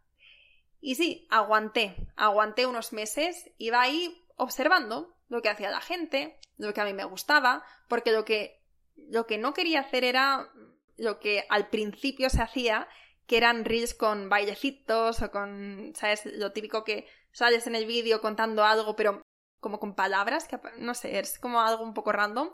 Y 0.81 0.97
sí, 0.97 1.27
aguanté, 1.31 1.97
aguanté 2.15 2.67
unos 2.67 2.93
meses, 2.93 3.51
iba 3.57 3.81
ahí 3.81 4.24
observando 4.37 5.17
lo 5.29 5.43
que 5.43 5.49
hacía 5.49 5.71
la 5.71 5.81
gente, 5.81 6.39
lo 6.57 6.73
que 6.73 6.81
a 6.81 6.85
mí 6.85 6.93
me 6.93 7.05
gustaba, 7.05 7.65
porque 7.89 8.13
lo 8.13 8.25
que, 8.25 8.63
lo 8.97 9.27
que 9.27 9.39
no 9.39 9.55
quería 9.55 9.81
hacer 9.81 10.05
era 10.05 10.51
lo 10.97 11.19
que 11.19 11.45
al 11.49 11.69
principio 11.69 12.31
se 12.31 12.43
hacía, 12.43 12.89
que 13.27 13.37
eran 13.37 13.65
reels 13.65 13.95
con 13.95 14.29
bailecitos 14.29 15.23
o 15.23 15.31
con, 15.31 15.93
¿sabes? 15.95 16.27
Lo 16.27 16.53
típico 16.53 16.85
que 16.85 17.07
sales 17.33 17.67
en 17.67 17.75
el 17.75 17.87
vídeo 17.87 18.21
contando 18.21 18.65
algo, 18.65 18.97
pero 18.97 19.23
como 19.61 19.81
con 19.81 19.95
palabras, 19.95 20.47
que 20.47 20.61
no 20.79 20.95
sé, 20.95 21.19
es 21.19 21.39
como 21.39 21.61
algo 21.61 21.83
un 21.83 21.95
poco 21.95 22.13
random, 22.13 22.51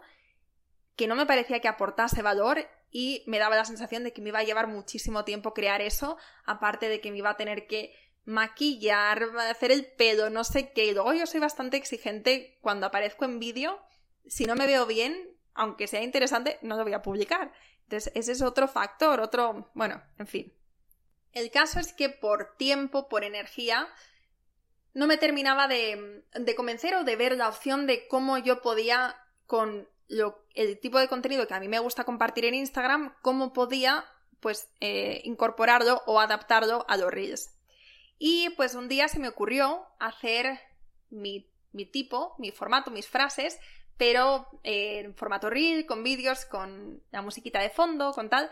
que 0.97 1.07
no 1.07 1.17
me 1.17 1.27
parecía 1.27 1.61
que 1.61 1.69
aportase 1.69 2.23
valor 2.23 2.69
y 2.91 3.25
me 3.27 3.39
daba 3.39 3.57
la 3.57 3.65
sensación 3.65 4.05
de 4.05 4.13
que 4.13 4.23
me 4.23 4.29
iba 4.29 4.41
a 4.41 4.45
llevar 4.45 4.69
muchísimo 4.69 5.25
tiempo 5.25 5.55
crear 5.55 5.81
eso, 5.81 6.17
aparte 6.45 6.89
de 6.89 7.01
que 7.01 7.11
me 7.11 7.19
iba 7.19 7.31
a 7.31 7.37
tener 7.37 7.67
que 7.67 7.95
maquillar, 8.31 9.23
hacer 9.51 9.73
el 9.73 9.87
pelo, 9.87 10.31
no 10.31 10.45
sé 10.45 10.73
qué. 10.73 10.93
Luego 10.93 11.13
yo 11.13 11.27
soy 11.27 11.41
bastante 11.41 11.77
exigente 11.77 12.59
cuando 12.63 12.87
aparezco 12.87 13.25
en 13.25 13.39
vídeo. 13.39 13.81
Si 14.27 14.45
no 14.45 14.55
me 14.55 14.67
veo 14.67 14.87
bien, 14.87 15.37
aunque 15.55 15.87
sea 15.87 16.03
interesante, 16.03 16.59
no 16.63 16.77
lo 16.77 16.85
voy 16.85 16.95
a 16.95 17.03
publicar. 17.03 17.53
Entonces, 17.83 18.13
ese 18.15 18.33
es 18.33 18.43
otro 18.43 18.69
factor, 18.69 19.21
otro, 19.21 19.71
bueno, 19.75 20.03
en 20.19 20.27
fin. 20.27 20.53
El 21.33 21.51
caso 21.51 21.81
es 21.81 21.93
que 21.93 22.09
por 22.09 22.57
tiempo, 22.57 23.09
por 23.09 23.25
energía, 23.25 23.89
no 24.95 25.07
me 25.07 25.17
terminaba 25.17 25.69
de, 25.69 26.25
convencer 26.57 26.95
o 26.95 27.05
de 27.05 27.17
ver 27.17 27.37
la 27.37 27.49
opción 27.49 27.87
de 27.87 28.07
cómo 28.09 28.39
yo 28.39 28.63
podía, 28.63 29.17
con 29.47 29.89
lo, 30.09 30.45
el 30.55 30.79
tipo 30.79 30.99
de 30.99 31.09
contenido 31.09 31.47
que 31.47 31.55
a 31.55 31.61
mí 31.61 31.69
me 31.69 31.79
gusta 31.79 32.05
compartir 32.05 32.45
en 32.45 32.55
Instagram, 32.55 33.15
cómo 33.23 33.53
podía, 33.53 34.05
pues, 34.41 34.69
eh, 34.81 35.21
incorporarlo 35.25 36.03
o 36.07 36.21
adaptarlo 36.21 36.85
a 36.89 36.97
los 36.97 37.11
Reels. 37.11 37.60
Y 38.21 38.51
pues 38.51 38.77
un 38.77 38.89
día 38.89 39.09
se 39.09 39.19
me 39.19 39.27
ocurrió 39.27 39.85
hacer 39.99 40.61
mi, 41.09 41.51
mi 41.73 41.87
tipo, 41.87 42.37
mi 42.39 42.53
formato, 42.53 42.93
mis 42.93 43.09
frases 43.09 43.59
pero 44.01 44.49
eh, 44.65 45.01
en 45.01 45.15
formato 45.15 45.51
reel, 45.51 45.85
con 45.85 46.03
vídeos, 46.03 46.47
con 46.47 47.03
la 47.11 47.21
musiquita 47.21 47.61
de 47.61 47.69
fondo, 47.69 48.13
con 48.15 48.31
tal. 48.31 48.51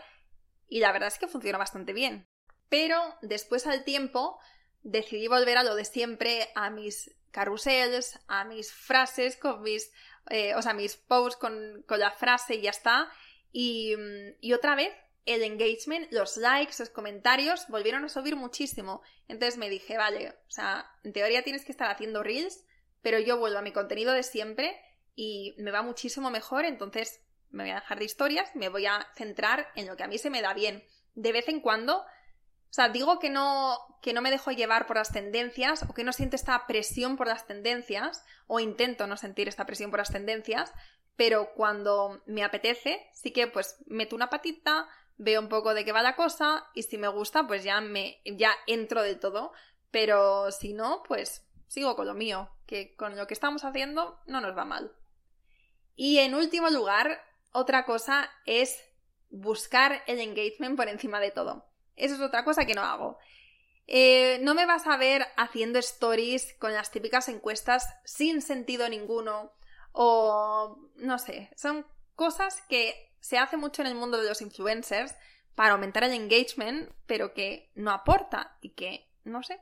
Y 0.67 0.79
la 0.79 0.91
verdad 0.91 1.07
es 1.07 1.17
que 1.17 1.27
funciona 1.27 1.57
bastante 1.57 1.91
bien. 1.91 2.29
Pero 2.69 3.01
después 3.23 3.65
al 3.65 3.83
tiempo 3.83 4.37
decidí 4.83 5.27
volver 5.27 5.57
a 5.57 5.63
lo 5.63 5.73
de 5.73 5.85
siempre, 5.85 6.49
a 6.53 6.69
mis 6.69 7.15
carrusels, 7.31 8.19
a 8.27 8.45
mis 8.45 8.71
frases, 8.71 9.37
con 9.37 9.63
mis, 9.63 9.91
eh, 10.29 10.53
o 10.53 10.61
sea, 10.61 10.75
mis 10.75 10.97
posts 10.97 11.39
con, 11.39 11.83
la 11.97 12.11
frase 12.11 12.53
y 12.53 12.61
ya 12.61 12.69
está. 12.69 13.11
Y, 13.51 13.95
mm, 13.97 14.35
y 14.41 14.53
otra 14.53 14.75
vez 14.75 14.93
el 15.25 15.43
engagement, 15.43 16.11
los 16.11 16.37
likes, 16.37 16.75
los 16.79 16.89
comentarios 16.89 17.67
volvieron 17.67 18.03
a 18.05 18.09
subir 18.09 18.35
muchísimo. 18.35 19.01
Entonces 19.27 19.57
me 19.57 19.69
dije, 19.69 19.97
vale, 19.97 20.29
o 20.29 20.51
sea, 20.51 20.89
en 21.03 21.13
teoría 21.13 21.43
tienes 21.43 21.65
que 21.65 21.71
estar 21.71 21.89
haciendo 21.89 22.23
reels, 22.23 22.65
pero 23.01 23.19
yo 23.19 23.37
vuelvo 23.37 23.59
a 23.59 23.61
mi 23.61 23.71
contenido 23.71 24.13
de 24.13 24.23
siempre 24.23 24.79
y 25.15 25.55
me 25.57 25.71
va 25.71 25.81
muchísimo 25.81 26.31
mejor, 26.31 26.65
entonces 26.65 27.21
me 27.49 27.63
voy 27.63 27.71
a 27.71 27.75
dejar 27.75 27.99
de 27.99 28.05
historias, 28.05 28.55
me 28.55 28.69
voy 28.69 28.85
a 28.85 29.05
centrar 29.15 29.67
en 29.75 29.87
lo 29.87 29.97
que 29.97 30.03
a 30.03 30.07
mí 30.07 30.17
se 30.17 30.29
me 30.29 30.41
da 30.41 30.53
bien. 30.53 30.83
De 31.13 31.31
vez 31.31 31.47
en 31.47 31.61
cuando, 31.61 31.99
o 31.99 32.05
sea, 32.71 32.89
digo 32.89 33.19
que 33.19 33.29
no, 33.29 33.77
que 34.01 34.13
no 34.13 34.21
me 34.21 34.31
dejo 34.31 34.51
llevar 34.51 34.87
por 34.87 34.97
las 34.97 35.11
tendencias 35.11 35.83
o 35.83 35.93
que 35.93 36.03
no 36.03 36.13
siento 36.13 36.35
esta 36.35 36.67
presión 36.67 37.17
por 37.17 37.27
las 37.27 37.47
tendencias 37.47 38.23
o 38.47 38.59
intento 38.59 39.07
no 39.07 39.17
sentir 39.17 39.47
esta 39.47 39.65
presión 39.65 39.89
por 39.89 39.99
las 39.99 40.11
tendencias, 40.11 40.73
pero 41.15 41.53
cuando 41.53 42.21
me 42.25 42.43
apetece, 42.43 43.09
sí 43.13 43.31
que 43.31 43.47
pues 43.47 43.77
meto 43.87 44.15
una 44.15 44.29
patita, 44.29 44.87
veo 45.19 45.41
un 45.41 45.49
poco 45.49 45.73
de 45.73 45.85
qué 45.85 45.91
va 45.91 46.01
la 46.01 46.15
cosa 46.15 46.65
y 46.73 46.83
si 46.83 46.97
me 46.97 47.09
gusta, 47.09 47.45
pues 47.45 47.63
ya 47.63 47.79
me 47.81 48.21
ya 48.25 48.51
entro 48.65 49.03
del 49.03 49.19
todo, 49.19 49.51
pero 49.91 50.51
si 50.51 50.73
no, 50.73 51.03
pues 51.07 51.45
sigo 51.67 51.95
con 51.95 52.07
lo 52.07 52.15
mío, 52.15 52.49
que 52.65 52.95
con 52.95 53.15
lo 53.15 53.27
que 53.27 53.33
estamos 53.35 53.63
haciendo 53.63 54.19
no 54.25 54.41
nos 54.41 54.57
va 54.57 54.65
mal. 54.65 54.91
Y 55.95 56.19
en 56.19 56.33
último 56.33 56.69
lugar, 56.69 57.21
otra 57.51 57.85
cosa 57.85 58.31
es 58.45 58.81
buscar 59.29 60.01
el 60.07 60.19
engagement 60.19 60.77
por 60.77 60.87
encima 60.87 61.19
de 61.19 61.31
todo. 61.31 61.65
Eso 61.97 62.15
es 62.15 62.21
otra 62.21 62.45
cosa 62.45 62.65
que 62.65 62.73
no 62.73 62.81
hago. 62.81 63.19
Eh, 63.87 64.39
no 64.41 64.55
me 64.55 64.65
vas 64.65 64.87
a 64.87 64.95
ver 64.97 65.25
haciendo 65.35 65.79
stories 65.79 66.55
con 66.59 66.73
las 66.73 66.91
típicas 66.91 67.27
encuestas 67.27 67.85
sin 68.05 68.41
sentido 68.41 68.87
ninguno 68.87 69.51
o 69.91 70.77
no 70.95 71.17
sé, 71.17 71.49
son 71.55 71.85
cosas 72.15 72.61
que 72.69 73.08
se 73.19 73.37
hace 73.37 73.57
mucho 73.57 73.81
en 73.81 73.87
el 73.87 73.95
mundo 73.95 74.21
de 74.21 74.27
los 74.27 74.41
influencers 74.41 75.15
para 75.55 75.73
aumentar 75.73 76.03
el 76.03 76.13
engagement, 76.13 76.91
pero 77.05 77.33
que 77.33 77.71
no 77.75 77.91
aporta 77.91 78.57
y 78.61 78.69
que 78.71 79.09
no 79.23 79.43
sé. 79.43 79.59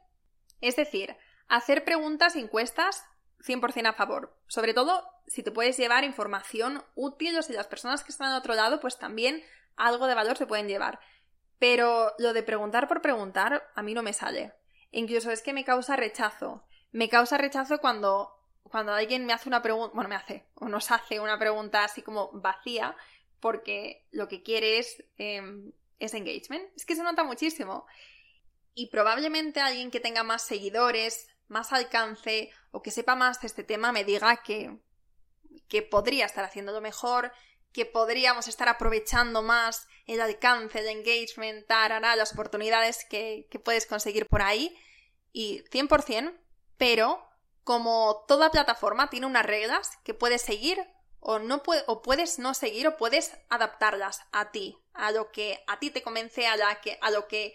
Es 0.62 0.76
decir, 0.76 1.16
hacer 1.48 1.84
preguntas 1.84 2.36
y 2.36 2.40
encuestas 2.40 3.04
100% 3.40 3.88
a 3.88 3.94
favor. 3.94 4.38
Sobre 4.48 4.74
todo 4.74 5.10
si 5.28 5.44
te 5.44 5.52
puedes 5.52 5.78
llevar 5.78 6.04
información 6.04 6.84
útil 6.96 7.38
o 7.38 7.42
si 7.42 7.54
las 7.54 7.68
personas 7.68 8.04
que 8.04 8.12
están 8.12 8.30
al 8.30 8.40
otro 8.40 8.56
lado 8.56 8.80
pues 8.80 8.98
también 8.98 9.44
algo 9.76 10.08
de 10.08 10.16
valor 10.16 10.38
se 10.38 10.48
pueden 10.48 10.68
llevar. 10.68 11.00
Pero 11.60 12.14
lo 12.20 12.34
de 12.34 12.44
preguntar 12.44 12.88
por 12.88 13.02
preguntar 13.02 13.70
a 13.76 13.82
mí 13.82 13.94
no 13.94 14.04
me 14.04 14.14
sale. 14.14 14.54
Incluso 14.92 15.32
es 15.32 15.42
que 15.42 15.54
me 15.54 15.66
causa 15.66 15.96
rechazo. 15.96 16.64
Me 16.92 17.10
causa 17.10 17.38
rechazo 17.38 17.80
cuando, 17.80 18.32
cuando 18.64 18.94
alguien 18.94 19.26
me 19.26 19.34
hace 19.34 19.50
una 19.50 19.62
pregunta, 19.62 19.94
bueno, 19.94 20.10
me 20.10 20.16
hace, 20.16 20.48
o 20.56 20.68
nos 20.68 20.92
hace 20.92 21.20
una 21.20 21.38
pregunta 21.38 21.84
así 21.84 22.02
como 22.02 22.32
vacía, 22.34 22.96
porque 23.40 24.06
lo 24.12 24.28
que 24.28 24.44
quiere 24.44 24.80
es, 24.80 25.04
em, 25.18 25.72
es 26.00 26.14
engagement. 26.14 26.64
Es 26.76 26.86
que 26.86 26.96
se 26.96 27.04
nota 27.04 27.24
muchísimo. 27.24 27.86
Y 28.74 28.88
probablemente 28.88 29.60
alguien 29.60 29.92
que 29.92 30.00
tenga 30.00 30.24
más 30.24 30.44
seguidores, 30.44 31.28
más 31.48 31.74
alcance 31.74 32.52
o 32.72 32.82
que 32.82 32.92
sepa 32.92 33.16
más 33.16 33.42
de 33.42 33.48
este 33.48 33.64
tema 33.64 33.92
me 33.92 34.04
diga 34.04 34.38
que, 34.38 34.78
que 35.68 35.82
podría 35.82 36.26
estar 36.26 36.44
haciéndolo 36.44 36.82
mejor, 36.82 37.32
que 37.72 37.86
podríamos 37.86 38.48
estar 38.48 38.70
aprovechando 38.70 39.42
más 39.42 39.88
el 40.06 40.22
alcance, 40.22 40.80
el 40.80 40.88
engagement, 40.88 41.68
tarara, 41.68 42.16
las 42.16 42.34
oportunidades 42.34 43.06
que, 43.10 43.48
que 43.50 43.60
puedes 43.60 43.86
conseguir 43.86 44.28
por 44.28 44.42
ahí. 44.42 44.78
Y 45.32 45.64
100%, 45.72 46.36
pero 46.78 47.24
como 47.64 48.24
toda 48.28 48.50
plataforma 48.50 49.10
tiene 49.10 49.26
unas 49.26 49.46
reglas 49.46 49.98
que 50.04 50.14
puedes 50.14 50.42
seguir 50.42 50.80
o, 51.30 51.40
no 51.40 51.62
o 51.88 52.02
puedes 52.02 52.40
no 52.40 52.54
seguir 52.54 52.88
o 52.88 52.96
puedes 52.96 53.34
adaptarlas 53.50 54.22
a 54.32 54.52
ti, 54.52 54.78
a 54.94 55.12
lo 55.12 55.30
que 55.34 55.62
a 55.68 55.78
ti 55.78 55.92
te 55.92 56.02
convence, 56.02 56.48
a, 56.48 56.56
la 56.56 56.80
que, 56.80 56.98
a 57.02 57.12
lo 57.12 57.28
que 57.28 57.54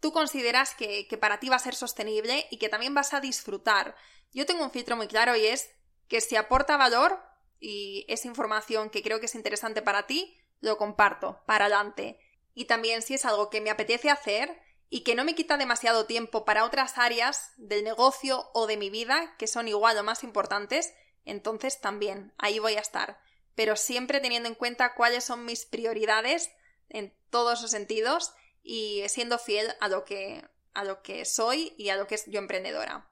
tú 0.00 0.12
consideras 0.12 0.74
que, 0.74 1.06
que 1.06 1.16
para 1.16 1.38
ti 1.38 1.48
va 1.48 1.54
a 1.54 1.60
ser 1.60 1.76
sostenible 1.76 2.48
y 2.50 2.58
que 2.58 2.68
también 2.68 2.92
vas 2.92 3.14
a 3.14 3.20
disfrutar. 3.20 3.94
Yo 4.32 4.46
tengo 4.46 4.64
un 4.64 4.72
filtro 4.72 4.96
muy 4.96 5.06
claro 5.06 5.36
y 5.36 5.46
es 5.46 5.70
que 6.08 6.20
si 6.20 6.34
aporta 6.34 6.76
valor 6.76 7.22
y 7.60 8.04
es 8.08 8.24
información 8.24 8.90
que 8.90 9.04
creo 9.04 9.20
que 9.20 9.26
es 9.26 9.36
interesante 9.36 9.80
para 9.80 10.08
ti, 10.08 10.36
lo 10.60 10.76
comparto, 10.76 11.40
para 11.46 11.66
adelante. 11.66 12.18
Y 12.52 12.64
también 12.64 13.00
si 13.00 13.14
es 13.14 13.24
algo 13.24 13.48
que 13.48 13.60
me 13.60 13.70
apetece 13.70 14.10
hacer 14.10 14.60
y 14.90 15.04
que 15.04 15.14
no 15.14 15.24
me 15.24 15.36
quita 15.36 15.56
demasiado 15.56 16.06
tiempo 16.06 16.44
para 16.44 16.64
otras 16.64 16.98
áreas 16.98 17.52
del 17.58 17.84
negocio 17.84 18.50
o 18.54 18.66
de 18.66 18.76
mi 18.76 18.90
vida 18.90 19.36
que 19.38 19.46
son 19.46 19.68
igual 19.68 19.96
o 19.98 20.02
más 20.02 20.24
importantes, 20.24 20.92
entonces 21.24 21.80
también 21.80 22.32
ahí 22.38 22.58
voy 22.58 22.74
a 22.74 22.80
estar. 22.80 23.20
Pero 23.54 23.76
siempre 23.76 24.20
teniendo 24.20 24.48
en 24.48 24.54
cuenta 24.54 24.94
cuáles 24.94 25.24
son 25.24 25.44
mis 25.44 25.64
prioridades 25.64 26.50
en 26.88 27.14
todos 27.30 27.62
los 27.62 27.70
sentidos 27.70 28.32
y 28.62 29.02
siendo 29.08 29.38
fiel 29.38 29.72
a 29.80 29.88
lo 29.88 30.04
que, 30.04 30.44
a 30.72 30.84
lo 30.84 31.02
que 31.02 31.24
soy 31.24 31.74
y 31.76 31.90
a 31.90 31.96
lo 31.96 32.06
que 32.06 32.16
es 32.16 32.26
yo 32.26 32.38
emprendedora. 32.38 33.08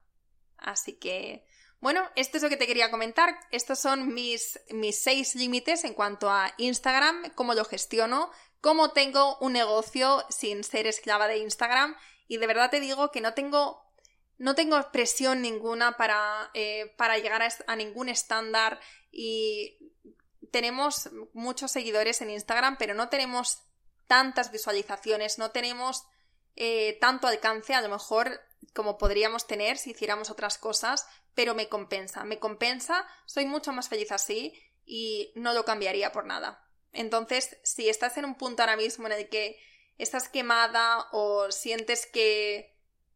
Así 0.57 0.93
que, 0.93 1.45
bueno, 1.79 2.09
esto 2.15 2.37
es 2.37 2.43
lo 2.43 2.49
que 2.49 2.57
te 2.57 2.67
quería 2.67 2.91
comentar. 2.91 3.37
Estos 3.51 3.79
son 3.79 4.13
mis, 4.13 4.59
mis 4.69 5.01
seis 5.01 5.35
límites 5.35 5.83
en 5.83 5.93
cuanto 5.93 6.29
a 6.29 6.53
Instagram, 6.57 7.31
cómo 7.35 7.53
lo 7.53 7.65
gestiono, 7.65 8.31
cómo 8.61 8.91
tengo 8.91 9.37
un 9.39 9.53
negocio 9.53 10.25
sin 10.29 10.63
ser 10.63 10.87
esclava 10.87 11.27
de 11.27 11.37
Instagram. 11.37 11.95
Y 12.27 12.37
de 12.37 12.47
verdad 12.47 12.71
te 12.71 12.79
digo 12.79 13.11
que 13.11 13.21
no 13.21 13.33
tengo, 13.33 13.82
no 14.43 14.55
tengo 14.55 14.91
presión 14.91 15.41
ninguna 15.41 15.95
para, 15.95 16.51
eh, 16.53 16.93
para 16.97 17.17
llegar 17.17 17.41
a, 17.65 17.75
ningún 17.77 18.09
estándar 18.09 18.77
y 19.09 19.93
tenemos 20.51 21.09
muchos 21.31 21.71
seguidores 21.71 22.21
en 22.21 22.29
Instagram, 22.29 22.75
pero 22.77 22.93
no 22.93 23.07
tenemos 23.07 23.59
tantas 24.05 24.51
visualizaciones, 24.51 25.39
no 25.39 25.51
tenemos 25.51 26.03
eh, 26.57 26.97
tanto 26.99 27.27
alcance 27.27 27.73
a 27.73 27.79
lo 27.79 27.87
mejor 27.87 28.41
como 28.73 28.97
podríamos 28.97 29.47
tener 29.47 29.77
si 29.77 29.91
hiciéramos 29.91 30.29
otras 30.29 30.57
cosas, 30.57 31.07
pero 31.33 31.55
me 31.55 31.69
compensa, 31.69 32.25
me 32.25 32.39
compensa, 32.39 33.07
soy 33.25 33.45
mucho 33.45 33.71
más 33.71 33.87
feliz 33.87 34.11
así 34.11 34.53
y 34.85 35.31
no 35.35 35.53
lo 35.53 35.63
cambiaría 35.63 36.11
por 36.11 36.25
nada. 36.25 36.67
Entonces, 36.91 37.57
si 37.63 37.87
estás 37.87 38.17
en 38.17 38.25
un 38.25 38.35
punto 38.35 38.61
ahora 38.61 38.75
mismo 38.75 39.07
en 39.07 39.13
el 39.13 39.29
que 39.29 39.57
estás 39.97 40.27
quemada 40.27 41.07
o 41.13 41.49
sientes 41.49 42.05
que, 42.05 42.72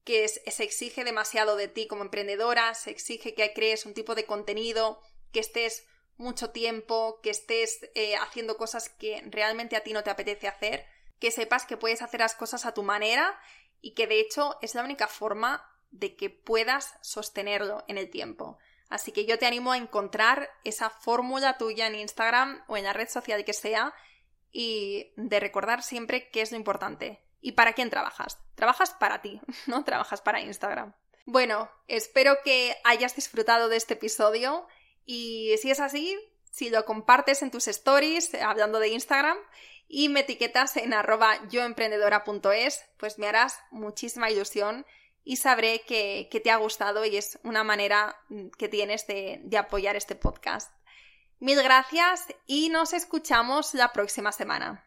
que 0.07 0.25
se 0.29 0.63
exige 0.63 1.03
demasiado 1.03 1.57
de 1.57 1.67
ti 1.67 1.85
como 1.85 2.01
emprendedora, 2.01 2.73
se 2.75 2.91
exige 2.91 3.33
que 3.33 3.51
crees 3.51 3.85
un 3.85 3.93
tipo 3.93 4.15
de 4.15 4.25
contenido, 4.25 5.01
que 5.33 5.41
estés 5.41 5.85
mucho 6.15 6.51
tiempo, 6.51 7.19
que 7.21 7.29
estés 7.29 7.81
eh, 7.93 8.15
haciendo 8.15 8.55
cosas 8.55 8.87
que 8.87 9.21
realmente 9.25 9.75
a 9.75 9.81
ti 9.81 9.91
no 9.91 10.05
te 10.05 10.09
apetece 10.09 10.47
hacer, 10.47 10.85
que 11.19 11.29
sepas 11.29 11.65
que 11.65 11.75
puedes 11.75 12.01
hacer 12.01 12.21
las 12.21 12.35
cosas 12.35 12.65
a 12.65 12.73
tu 12.73 12.83
manera 12.83 13.37
y 13.81 13.95
que 13.95 14.07
de 14.07 14.21
hecho 14.21 14.57
es 14.61 14.75
la 14.75 14.85
única 14.85 15.09
forma 15.09 15.69
de 15.91 16.15
que 16.15 16.29
puedas 16.29 16.93
sostenerlo 17.01 17.83
en 17.89 17.97
el 17.97 18.09
tiempo. 18.09 18.59
Así 18.87 19.11
que 19.11 19.25
yo 19.25 19.37
te 19.37 19.45
animo 19.45 19.73
a 19.73 19.77
encontrar 19.77 20.49
esa 20.63 20.89
fórmula 20.89 21.57
tuya 21.57 21.85
en 21.85 21.95
Instagram 21.95 22.63
o 22.69 22.77
en 22.77 22.85
la 22.85 22.93
red 22.93 23.09
social 23.09 23.43
que 23.43 23.51
sea 23.51 23.93
y 24.53 25.11
de 25.17 25.41
recordar 25.41 25.83
siempre 25.83 26.29
qué 26.29 26.43
es 26.43 26.51
lo 26.51 26.57
importante 26.57 27.26
y 27.47 27.53
para 27.53 27.71
quién 27.71 27.89
trabajas. 27.89 28.37
Trabajas 28.55 28.93
para 28.99 29.21
ti, 29.21 29.39
no 29.67 29.85
trabajas 29.85 30.21
para 30.21 30.41
Instagram. 30.41 30.93
Bueno, 31.25 31.71
espero 31.87 32.39
que 32.43 32.75
hayas 32.83 33.15
disfrutado 33.15 33.69
de 33.69 33.77
este 33.77 33.93
episodio 33.93 34.67
y 35.05 35.55
si 35.61 35.71
es 35.71 35.79
así, 35.79 36.19
si 36.51 36.69
lo 36.69 36.83
compartes 36.83 37.41
en 37.41 37.51
tus 37.51 37.69
stories, 37.69 38.35
hablando 38.35 38.79
de 38.79 38.89
Instagram, 38.89 39.37
y 39.87 40.09
me 40.09 40.21
etiquetas 40.21 40.75
en 40.75 40.93
arroba 40.93 41.39
yoemprendedora.es, 41.47 42.83
pues 42.97 43.17
me 43.17 43.29
harás 43.29 43.57
muchísima 43.71 44.29
ilusión 44.29 44.85
y 45.23 45.37
sabré 45.37 45.83
que, 45.87 46.27
te 46.43 46.51
ha 46.51 46.57
gustado 46.57 47.05
y 47.05 47.15
es 47.15 47.39
una 47.43 47.63
manera 47.63 48.17
que 48.57 48.67
tienes 48.67 49.07
de, 49.07 49.39
de 49.43 49.57
apoyar 49.57 49.95
este 49.95 50.15
podcast. 50.15 50.69
Mil 51.39 51.63
gracias 51.63 52.25
y 52.45 52.67
nos 52.67 52.91
escuchamos 52.91 53.73
la 53.73 53.93
próxima 53.93 54.33
semana. 54.33 54.86